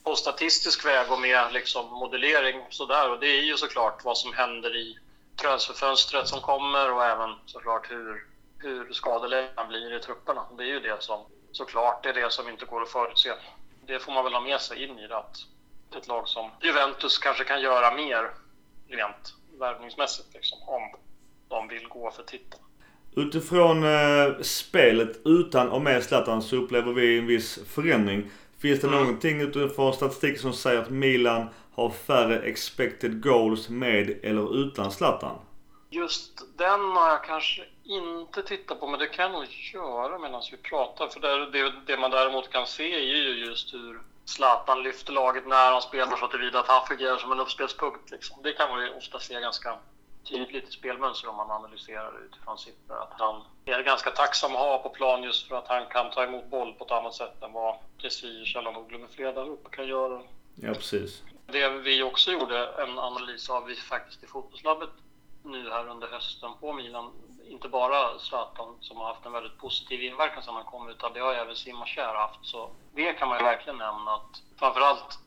[0.05, 3.11] på statistisk väg och med liksom modellering sådär.
[3.11, 4.99] Och det är ju såklart vad som händer i
[5.37, 8.27] transferfönstret som kommer och även såklart hur,
[8.65, 10.47] hur skadelägena blir i trupperna.
[10.59, 13.33] Det är ju det som såklart det är det som inte går att förutse.
[13.87, 15.37] Det får man väl ha med sig in i det att
[15.97, 18.31] ett lag som Juventus kanske kan göra mer
[18.89, 20.83] rent värvningsmässigt liksom, om
[21.49, 22.63] de vill gå för titeln.
[23.17, 28.31] Utifrån eh, spelet utan och med Zlatan så upplever vi en viss förändring.
[28.59, 29.01] Finns det mm.
[29.01, 35.39] någonting utifrån statistiken som säger att Milan har färre expected goals med eller utan Zlatan?
[35.91, 40.43] Just den har jag kanske inte tittat på, men det kan jag nog göra medan
[40.51, 41.09] vi pratar.
[41.09, 45.47] För det, det, det man däremot kan se är ju just hur Zlatan lyfter laget
[45.47, 48.11] när han spelar så tillvida att han fungerar som en uppspelspunkt.
[48.11, 48.43] Liksom.
[48.43, 49.79] Det kan man ju ofta se ganska
[50.29, 53.03] tydligt i spelmönster om man analyserar utifrån siffror.
[53.03, 56.25] Att han är ganska tacksam att ha på plan just för att han kan ta
[56.25, 59.87] emot boll på ett annat sätt än vad Kessie, Källanoglu med flera där uppe kan
[59.87, 60.23] göra.
[60.55, 61.23] Ja, precis.
[61.47, 64.91] Det vi också gjorde en analys av vi faktiskt i fotbollslabbet
[65.43, 67.13] nu här under hösten på Milan.
[67.49, 71.21] Inte bara Zlatan som har haft en väldigt positiv inverkan sedan han kom utan det
[71.21, 72.47] har även Simma Kjär haft.
[72.47, 75.19] Så det kan man ju verkligen nämna att framförallt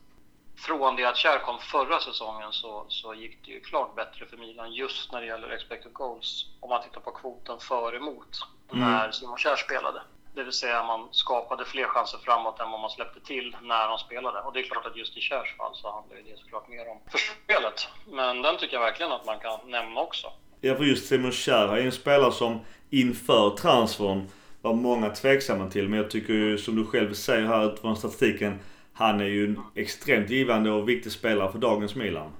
[0.56, 4.36] från det att Kjär kom förra säsongen så, så gick det ju klart bättre för
[4.36, 6.46] Milan just när det gäller expected goals.
[6.60, 8.38] Om man tittar på kvoten för emot
[8.72, 8.92] mm.
[8.92, 10.02] när Simon Kjär spelade.
[10.34, 13.98] Det vill säga man skapade fler chanser framåt än vad man släppte till när han
[13.98, 14.40] spelade.
[14.40, 17.00] Och det är klart att just i Kärs fall så handlar det såklart mer om
[17.10, 17.88] förspelet.
[18.06, 20.32] Men den tycker jag verkligen att man kan nämna också.
[20.60, 24.28] Ja, för just Simon Kjär är en spelare som inför transfern
[24.62, 25.88] var många tveksamma till.
[25.88, 28.58] Men jag tycker ju som du själv säger här utifrån statistiken.
[28.92, 32.32] Han är ju en extremt givande och viktig spelare för dagens Milan.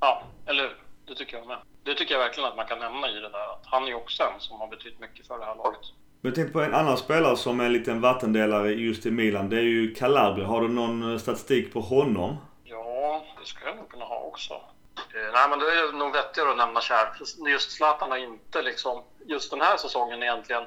[0.00, 0.76] Ja, eller hur?
[1.06, 1.58] Det tycker jag med.
[1.84, 3.52] Det tycker jag verkligen att man kan nämna i det där.
[3.52, 5.80] Att han är ju också en som har betytt mycket för det här laget.
[6.20, 9.48] Men jag tänkte på en annan spelare som är en liten vattendelare just i Milan.
[9.48, 10.46] Det är ju Calabria.
[10.46, 12.36] Har du någon statistik på honom?
[12.64, 14.54] Ja, det skulle jag nog kunna ha också.
[14.96, 17.16] Eh, nej, men det är nog vettigare att nämna Kjär.
[17.46, 20.64] Just Zlatan har inte liksom, just den här säsongen egentligen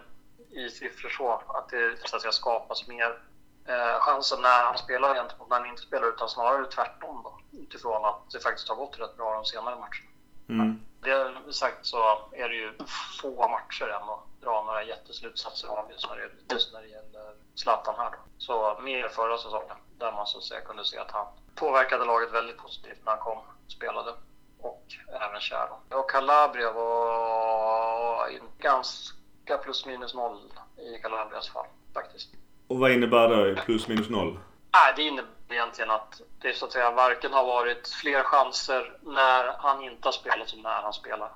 [0.49, 3.19] i siffror så att det så att säga, skapas mer
[3.67, 7.39] eh, chanser när han spelar gentemot när han inte spelar utan snarare tvärtom då.
[7.59, 10.09] Utifrån att det faktiskt har gått rätt bra de senare matcherna.
[10.49, 10.79] Mm.
[11.01, 11.97] Det sagt så
[12.31, 12.73] är det ju
[13.21, 17.35] få matcher än att dra några jätteslutsatser av just när det, just när det gäller
[17.55, 18.17] Zlatan här då.
[18.37, 22.31] Så mer förra säsongen där man så att säga kunde se att han påverkade laget
[22.31, 24.11] väldigt positivt när han kom spelade.
[24.61, 25.97] Och även då.
[25.97, 30.39] Och Calabria var ganska plus minus noll
[30.77, 32.29] i Calabrias fall faktiskt.
[32.67, 34.39] Och vad innebär det plus minus noll?
[34.73, 39.57] Nej, det innebär egentligen att det så att säga varken har varit fler chanser när
[39.57, 41.31] han inte har spelat som när han spelar.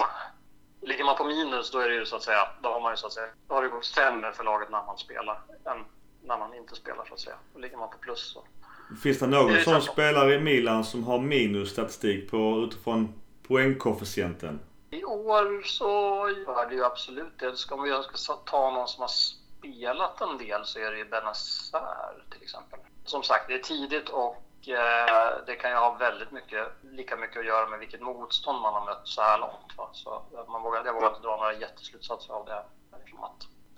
[0.81, 2.97] Ligger man på minus då är det ju så att säga, då har man ju
[2.97, 5.85] så att säga, då har det gått sämre för laget när man spelar än
[6.21, 7.35] när man inte spelar så att säga.
[7.53, 8.43] Och ligger man på plus så.
[9.03, 13.13] Finns det någon det sån spelare i Milan som har minusstatistik på utifrån
[13.47, 14.59] poängkoefficienten?
[14.91, 15.85] I år så
[16.47, 17.55] gör det ju absolut det.
[17.55, 22.23] Ska vi ska ta någon som har spelat en del så är det ju Benazer
[22.29, 22.79] till exempel.
[23.05, 27.37] Som sagt, det är tidigt och eh, det kan ju ha väldigt mycket, lika mycket
[27.37, 29.77] att göra med vilket motstånd man har mött så här långt.
[29.77, 29.89] Va?
[29.93, 30.21] Så
[30.51, 32.63] man vågar, jag vågar inte dra några jätteslutsatser av det.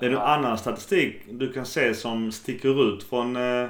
[0.05, 3.69] Är det någon annan statistik du kan se som sticker ut från eh,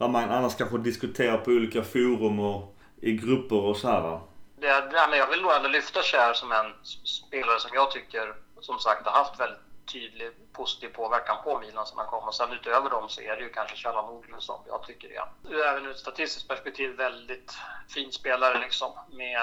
[0.00, 4.20] vad man annars kanske diskuterar på olika forum och i grupper och så här?
[4.60, 6.72] Det, ja, men jag vill nog ändå lyfta Cher som en
[7.04, 9.60] spelare som jag tycker som sagt har haft väldigt
[9.92, 12.28] tydlig positiv påverkan på Milan som han kom.
[12.28, 15.86] Och sen utöver dem så är det ju kanske Calhanoglu som jag tycker är, även
[15.86, 18.92] ur ett statistiskt perspektiv, väldigt fin spelare liksom.
[19.12, 19.42] Med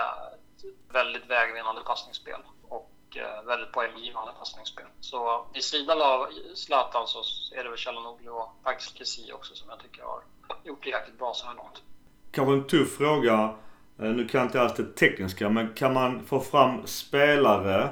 [0.89, 4.85] väldigt vägvinnande passningsspel och eh, väldigt poänggivande passningsspel.
[4.99, 7.23] Så vid sidan av Zlatan så
[7.55, 10.23] är det väl Calhanoglu och faktiskt Kessie också som jag tycker har
[10.63, 11.83] gjort det jäkligt bra så här långt.
[12.31, 13.55] Kanske en tuff fråga.
[13.99, 17.89] Eh, nu kan jag inte alls det tekniska, men kan man få fram spelare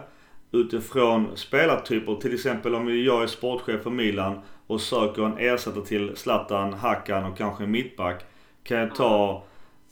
[0.51, 2.15] utifrån spelartyper.
[2.15, 7.25] Till exempel om jag är sportchef för Milan och söker en ersättare till Zlatan, Hakan
[7.25, 8.25] och kanske en mittback.
[8.63, 9.43] Kan jag ta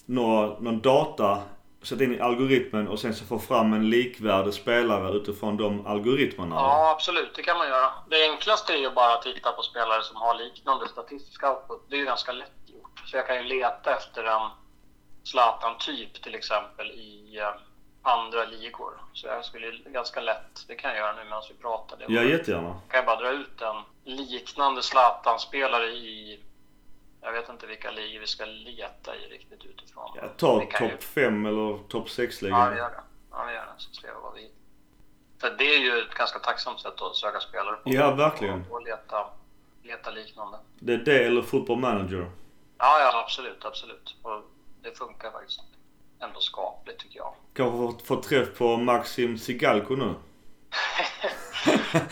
[0.05, 1.41] några, någon data,
[1.83, 6.55] sätta in i algoritmen och sen så få fram en likvärdig spelare utifrån de algoritmerna?
[6.55, 7.35] Ja, absolut.
[7.35, 7.89] Det kan man göra.
[8.09, 11.85] Det enklaste är ju bara att titta på spelare som har liknande statistisk output.
[11.89, 13.01] Det är ju ganska lätt gjort.
[13.05, 14.49] Så jag kan ju leta efter en
[15.23, 17.53] Zlatan-typ till exempel i eh,
[18.01, 18.93] andra ligor.
[19.13, 21.97] Så jag skulle ganska lätt, det kan jag göra nu medan vi pratar.
[21.97, 22.79] Det ja, jättegärna.
[22.89, 23.83] kan jag bara dra ut en
[24.15, 26.39] liknande Zlatan-spelare i
[27.23, 30.11] jag vet inte vilka ligor vi ska leta i riktigt utifrån.
[30.15, 32.59] Ja, ta topp 5 eller topp 6 ligor.
[32.59, 33.03] Ja, vi gör det.
[33.31, 33.73] Ja, vi gör det.
[33.77, 34.51] Så ser vi vad vi
[35.41, 37.81] För det är ju ett ganska tacksamt sätt att söka spelare på.
[37.85, 38.65] Ja, verkligen.
[38.69, 39.25] Och leta,
[39.83, 40.57] leta liknande.
[40.79, 42.31] Det är det eller football manager.
[42.77, 44.15] Ja, ja absolut, absolut.
[44.21, 44.41] Och
[44.81, 45.61] det funkar faktiskt
[46.19, 47.33] ändå skapligt tycker jag.
[47.53, 50.13] Kanske få träff på Maxim Sigalko nu.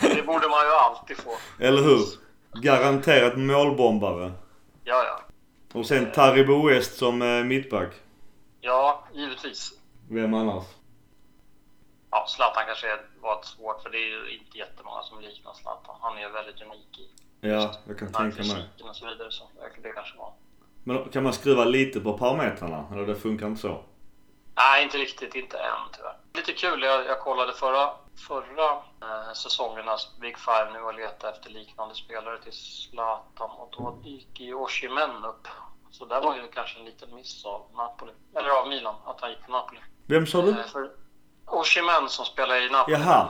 [0.00, 1.30] det borde man ju alltid få.
[1.64, 2.00] Eller hur?
[2.54, 4.32] Garanterat målbombare.
[4.84, 5.20] Ja, ja.
[5.78, 7.90] Och sen Taribo West som eh, mittback.
[8.60, 9.72] Ja, givetvis.
[10.10, 10.64] Vem annars?
[12.10, 12.86] Ja, Zlatan kanske
[13.20, 15.96] var ett svårt för det är ju inte jättemånga som liknar Zlatan.
[16.00, 17.08] Han är ju väldigt unik i
[17.48, 18.68] Ja, jag kan tänka mig.
[18.82, 19.30] och så vidare.
[19.30, 19.44] Så
[19.82, 20.32] det kanske var.
[20.84, 22.84] Men kan man skruva lite på parametrarna?
[22.92, 23.82] Eller det funkar inte så?
[24.54, 25.34] Nej, inte riktigt.
[25.34, 26.16] Inte än tyvärr.
[26.34, 26.82] Lite kul.
[26.82, 28.70] Jag, jag kollade förra, förra
[29.02, 34.40] eh, säsongernas Big Five nu och letade efter liknande spelare till Zlatan och då gick
[34.40, 35.48] ju Oshimen upp.
[35.90, 38.12] Så där var ju kanske en liten miss av Napoli.
[38.36, 39.80] Eller av Milan, att han gick till Napoli.
[40.06, 40.50] Vem sa du?
[40.50, 40.56] Eh,
[41.46, 42.96] Oshimen som spelar i Napoli.
[42.96, 43.28] Jaha.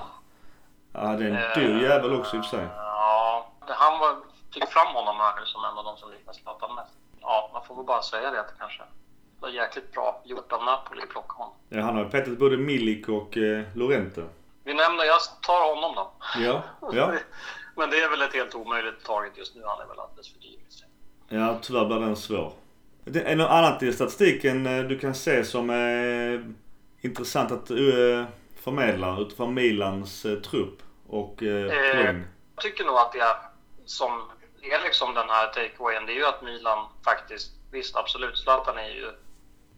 [0.93, 2.67] Ja, det är en dyr jävel också i och för sig.
[2.77, 4.17] Ja, det- han var,
[4.55, 6.93] fick fram honom här nu som en av de som liknar Zlatan mest.
[7.21, 8.83] Ja, man får väl bara säga det kanske
[9.41, 11.55] var jäkligt bra gjort av Napoli att plocka honom.
[11.69, 14.25] Ja, han har ju petat både Milik och eh, Lorente.
[14.65, 16.13] Vi nämner, jag tar honom då.
[16.39, 17.15] Ja, ja.
[17.77, 19.63] Men det är väl ett helt omöjligt taget just nu.
[19.65, 20.59] Han är väl alldeles för dyr.
[21.29, 22.53] Ja, tyvärr blir den svår.
[23.05, 26.55] Det är något annat i statistiken eh, du kan se som är
[27.01, 28.25] intressant att eh,
[28.65, 32.25] förmedla utifrån Milans eh, trupp och poäng?
[32.55, 33.37] Jag tycker nog att det är
[33.85, 34.31] som
[34.63, 36.07] är liksom den här takeawayen.
[36.07, 39.11] Det är ju att Milan faktiskt, visst absolut, Zlatan är ju,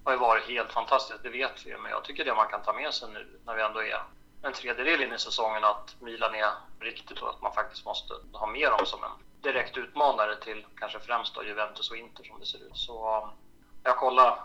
[0.04, 1.78] har ju varit helt fantastisk, det vet vi ju.
[1.78, 4.02] Men jag tycker det man kan ta med sig nu när vi ändå är
[4.44, 8.46] en tredjedel in i säsongen att Milan är riktigt och att man faktiskt måste ha
[8.46, 9.10] med dem som en
[9.42, 12.76] direkt utmanare till kanske främst då Juventus och Inter som det ser ut.
[12.76, 13.30] Så um,
[13.82, 14.36] jag kollade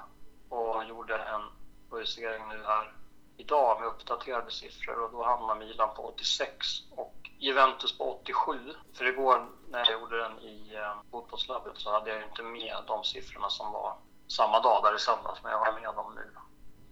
[0.49, 1.41] och gjorde en
[1.89, 2.93] projicering nu här
[3.37, 8.73] idag med uppdaterade siffror och då hamnar Milan på 86 och Juventus på 87.
[8.93, 12.77] För igår när jag gjorde den i um, fotbollslabbet så hade jag ju inte med
[12.87, 13.97] de siffrorna som var
[14.27, 16.31] samma dag där i söndags, men jag har med dem nu.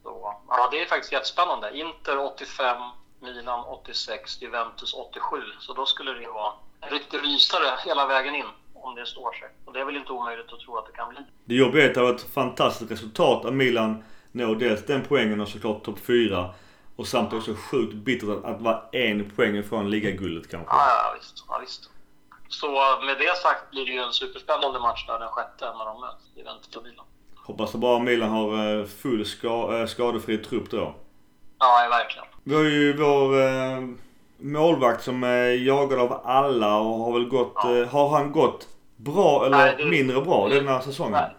[0.07, 1.77] Så, ja, det är faktiskt jättespännande.
[1.77, 2.77] Inter 85,
[3.19, 5.37] Milan 86, Juventus 87.
[5.59, 9.49] Så då skulle det vara en riktig rysare hela vägen in om det står sig.
[9.65, 11.17] Och det är väl inte omöjligt att tro att det kan bli.
[11.45, 15.41] Det jobbiga är att det var ett fantastiskt resultat av Milan når dels den poängen
[15.41, 16.53] och såklart topp 4.
[16.95, 20.75] Och samtidigt också sjukt bittert att, att vara en poäng ifrån ligaguldet kanske.
[20.75, 21.45] Ja, ja visst.
[21.47, 21.89] Ja, visst.
[22.47, 22.71] Så
[23.05, 26.23] med det sagt blir det ju en superspännande match där den sjätte när de möts,
[26.35, 27.05] Juventus och Milan.
[27.47, 30.93] Hoppas det bara Milan har eh, full ska, eh, skadefri trupp då.
[31.59, 32.25] Ja, ja, verkligen.
[32.43, 33.81] Vi har ju vår eh,
[34.39, 37.51] målvakt som är jagad av alla och har väl gått...
[37.55, 37.77] Ja.
[37.77, 38.67] Eh, har han gått
[38.97, 41.11] bra eller Nej, det- mindre bra den här säsongen?
[41.11, 41.35] Nej.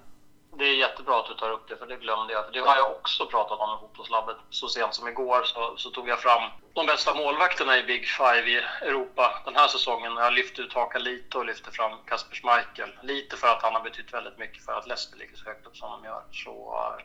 [0.58, 2.44] Det är jättebra att du tar upp det, för det glömde jag.
[2.44, 4.36] För det har jag också pratat om i Fotbollslabbet.
[4.50, 8.50] Så sent som igår så, så tog jag fram de bästa målvakterna i Big Five
[8.50, 10.16] i Europa den här säsongen.
[10.16, 12.98] Jag lyfte ut Haka lite och lyfte fram Kasper Schmeichel.
[13.02, 15.76] Lite för att han har betytt väldigt mycket för att Leicester ligger så högt upp
[15.76, 16.22] som de gör.
[16.32, 17.04] Så, eh,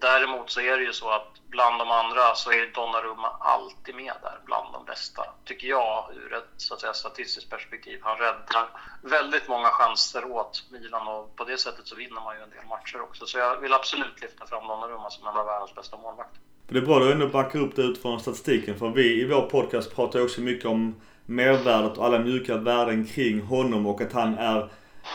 [0.00, 4.14] däremot så är det ju så att bland de andra så är Donnarumma alltid med
[4.22, 5.22] där, bland de bästa.
[5.44, 7.98] Tycker jag, ur ett så att säga, statistiskt perspektiv.
[8.02, 8.66] Han räddar
[9.02, 12.66] väldigt många chanser åt Milan och på det sättet så vinner man ju en del
[12.68, 13.26] matcher också.
[13.26, 16.40] Så jag vill absolut lyfta fram Donnarumma som en av världens bästa målvakter.
[16.68, 18.78] Det är bra att du ändå backar upp det utifrån statistiken.
[18.78, 23.06] För vi i vår podcast pratar ju också mycket om mervärdet och alla mjuka värden
[23.06, 24.68] kring honom och att han är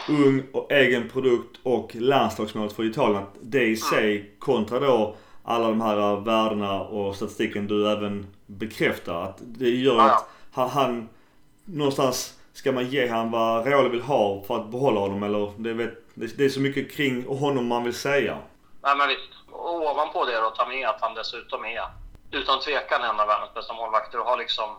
[0.10, 3.26] ung och egen produkt och landslagsmålet för Italien.
[3.42, 9.24] Det i sig kontra då alla de här värdena och statistiken du även bekräftar.
[9.24, 11.10] Att det gör att han,
[11.66, 15.74] någonstans ska man ge han vad Real vill ha för att behålla honom eller det,
[15.74, 18.38] vet, det, det är så mycket kring honom man vill säga.
[18.82, 19.32] Nej men visst.
[19.52, 21.82] Och ovanpå det då, ta med att han dessutom är
[22.32, 24.70] utan tvekan en av världens bästa målvakter och har liksom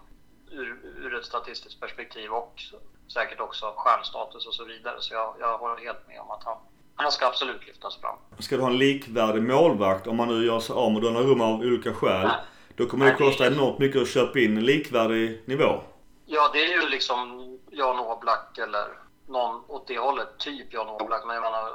[0.50, 2.62] ur, ur ett statistiskt perspektiv och
[3.08, 4.94] säkert också stjärnstatus och så vidare.
[5.00, 6.56] Så jag, jag håller helt med om att han,
[6.94, 8.16] han ska absolut lyftas fram.
[8.38, 11.60] Ska du ha en likvärdig målvakt om man nu gör sig av med Donnarumma av
[11.60, 12.22] olika skäl.
[12.26, 12.36] Nej.
[12.76, 15.80] Då kommer det Nej, det- kosta enormt mycket att köpa in en likvärdig nivå.
[16.26, 18.86] Ja, det är ju liksom Jan Oblak eller
[19.28, 21.22] någon åt det hållet, typ Jan Oblak.
[21.26, 21.68] Men jag menar,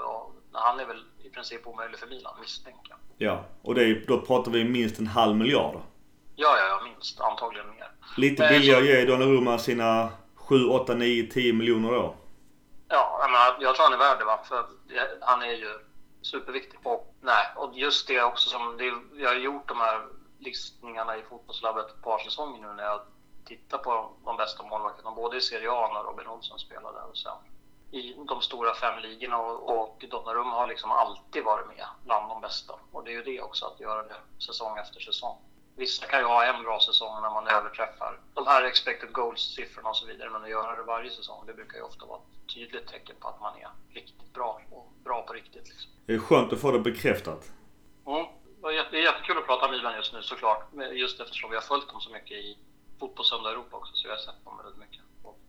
[0.51, 2.97] han är väl i princip omöjlig för Milan, misstänker jag.
[3.17, 3.43] Ja.
[3.61, 5.75] Och är, då pratar vi minst en halv miljard.
[6.36, 7.21] Ja, ja, ja, minst.
[7.21, 7.91] Antagligen mer.
[8.17, 10.09] Lite Men billigare så- ger Donnarumma sina
[10.52, 12.16] 7, 8, 9, 10 miljoner då.
[12.88, 14.39] Ja, jag, menar, jag tror han är värd det, va?
[14.43, 14.66] för
[15.22, 15.80] han är ju
[16.22, 16.80] superviktig.
[16.84, 20.06] Och, nej, och just det också som det, jag har gjort de här
[20.39, 23.02] listningarna i fotbollslabbet ett par säsonger nu när jag
[23.45, 27.38] tittar på de bästa målvakterna, både i Serie A när Robin Olsson spelade och sen
[27.91, 32.41] i de stora fem ligorna och, och Donnarumma har liksom alltid varit med bland de
[32.41, 32.74] bästa.
[32.91, 35.38] Och det är ju det också, att göra det säsong efter säsong.
[35.76, 39.97] Vissa kan ju ha en bra säsong när man överträffar de här expected goals-siffrorna och
[39.97, 40.30] så vidare.
[40.30, 43.28] Men att göra det varje säsong, det brukar ju ofta vara ett tydligt tecken på
[43.28, 45.69] att man är riktigt bra och bra på riktigt.
[45.69, 45.91] Liksom.
[46.05, 47.51] Det är skönt att få det bekräftat.
[48.07, 48.26] Mm.
[48.61, 50.69] Det är jättekul att prata Milan just nu såklart.
[50.91, 52.57] Just eftersom vi har följt dem så mycket i
[52.99, 53.93] fotbollssöndag Europa också.
[53.95, 55.01] Så vi har sett dem väldigt mycket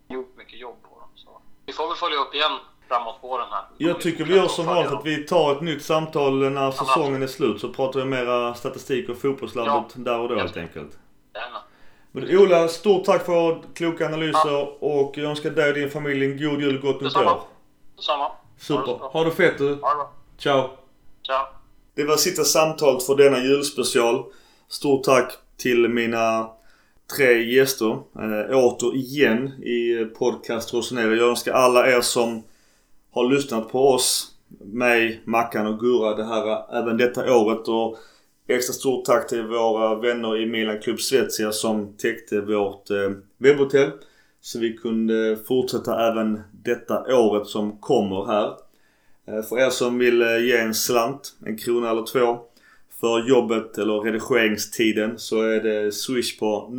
[0.08, 1.08] gjort mycket jobb på dem.
[1.14, 2.58] Så vi får väl följa upp igen
[2.88, 3.64] framåt våren här.
[3.78, 7.26] Jag tycker vi gör som vanligt att vi tar ett nytt samtal när säsongen är
[7.26, 7.60] slut.
[7.60, 10.02] Så pratar vi mera statistik och fotbollslabbet ja.
[10.02, 10.98] där och då helt enkelt.
[11.34, 11.62] Gärna.
[12.12, 14.76] Men Ola, stort tack för kloka analyser ja.
[14.80, 17.40] och jag önskar dig och din familj en god jul och gott nytt år.
[17.96, 18.32] Detsamma.
[18.58, 18.92] Super.
[18.92, 19.68] Ha det fett du.
[19.68, 20.12] Ha det bra.
[20.38, 20.70] Ciao.
[21.26, 21.46] Ciao.
[21.94, 24.24] Det var sista samtalet för denna julspecial.
[24.68, 26.50] Stort tack till mina
[27.16, 31.14] tre gäster Eh, återigen i podcast Rosenera.
[31.14, 32.42] Jag önskar alla er som
[33.10, 34.28] har lyssnat på oss,
[34.64, 37.68] mig, Mackan och Gurra det här även detta året.
[37.68, 37.98] Och
[38.48, 43.90] extra stort tack till våra vänner i Milan Club Svezia som täckte vårt eh, webbhotell.
[44.40, 48.52] Så vi kunde fortsätta även detta året som kommer här.
[49.26, 52.38] Eh, för er som vill eh, ge en slant, en krona eller två
[53.02, 56.70] för jobbet eller redigeringstiden så är det Swish på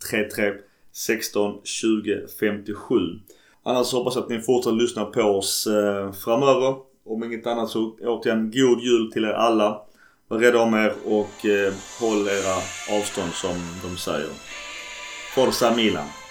[0.00, 0.52] 0733
[0.92, 2.94] 16 20 57.
[3.62, 6.76] Annars hoppas jag att ni fortsätter lyssna på oss eh, framöver.
[7.04, 9.80] Om inget annat så återigen God Jul till er alla.
[10.28, 12.56] Var rädda om er och eh, håll era
[12.98, 14.30] avstånd som de säger.
[15.34, 16.23] Forza Milan!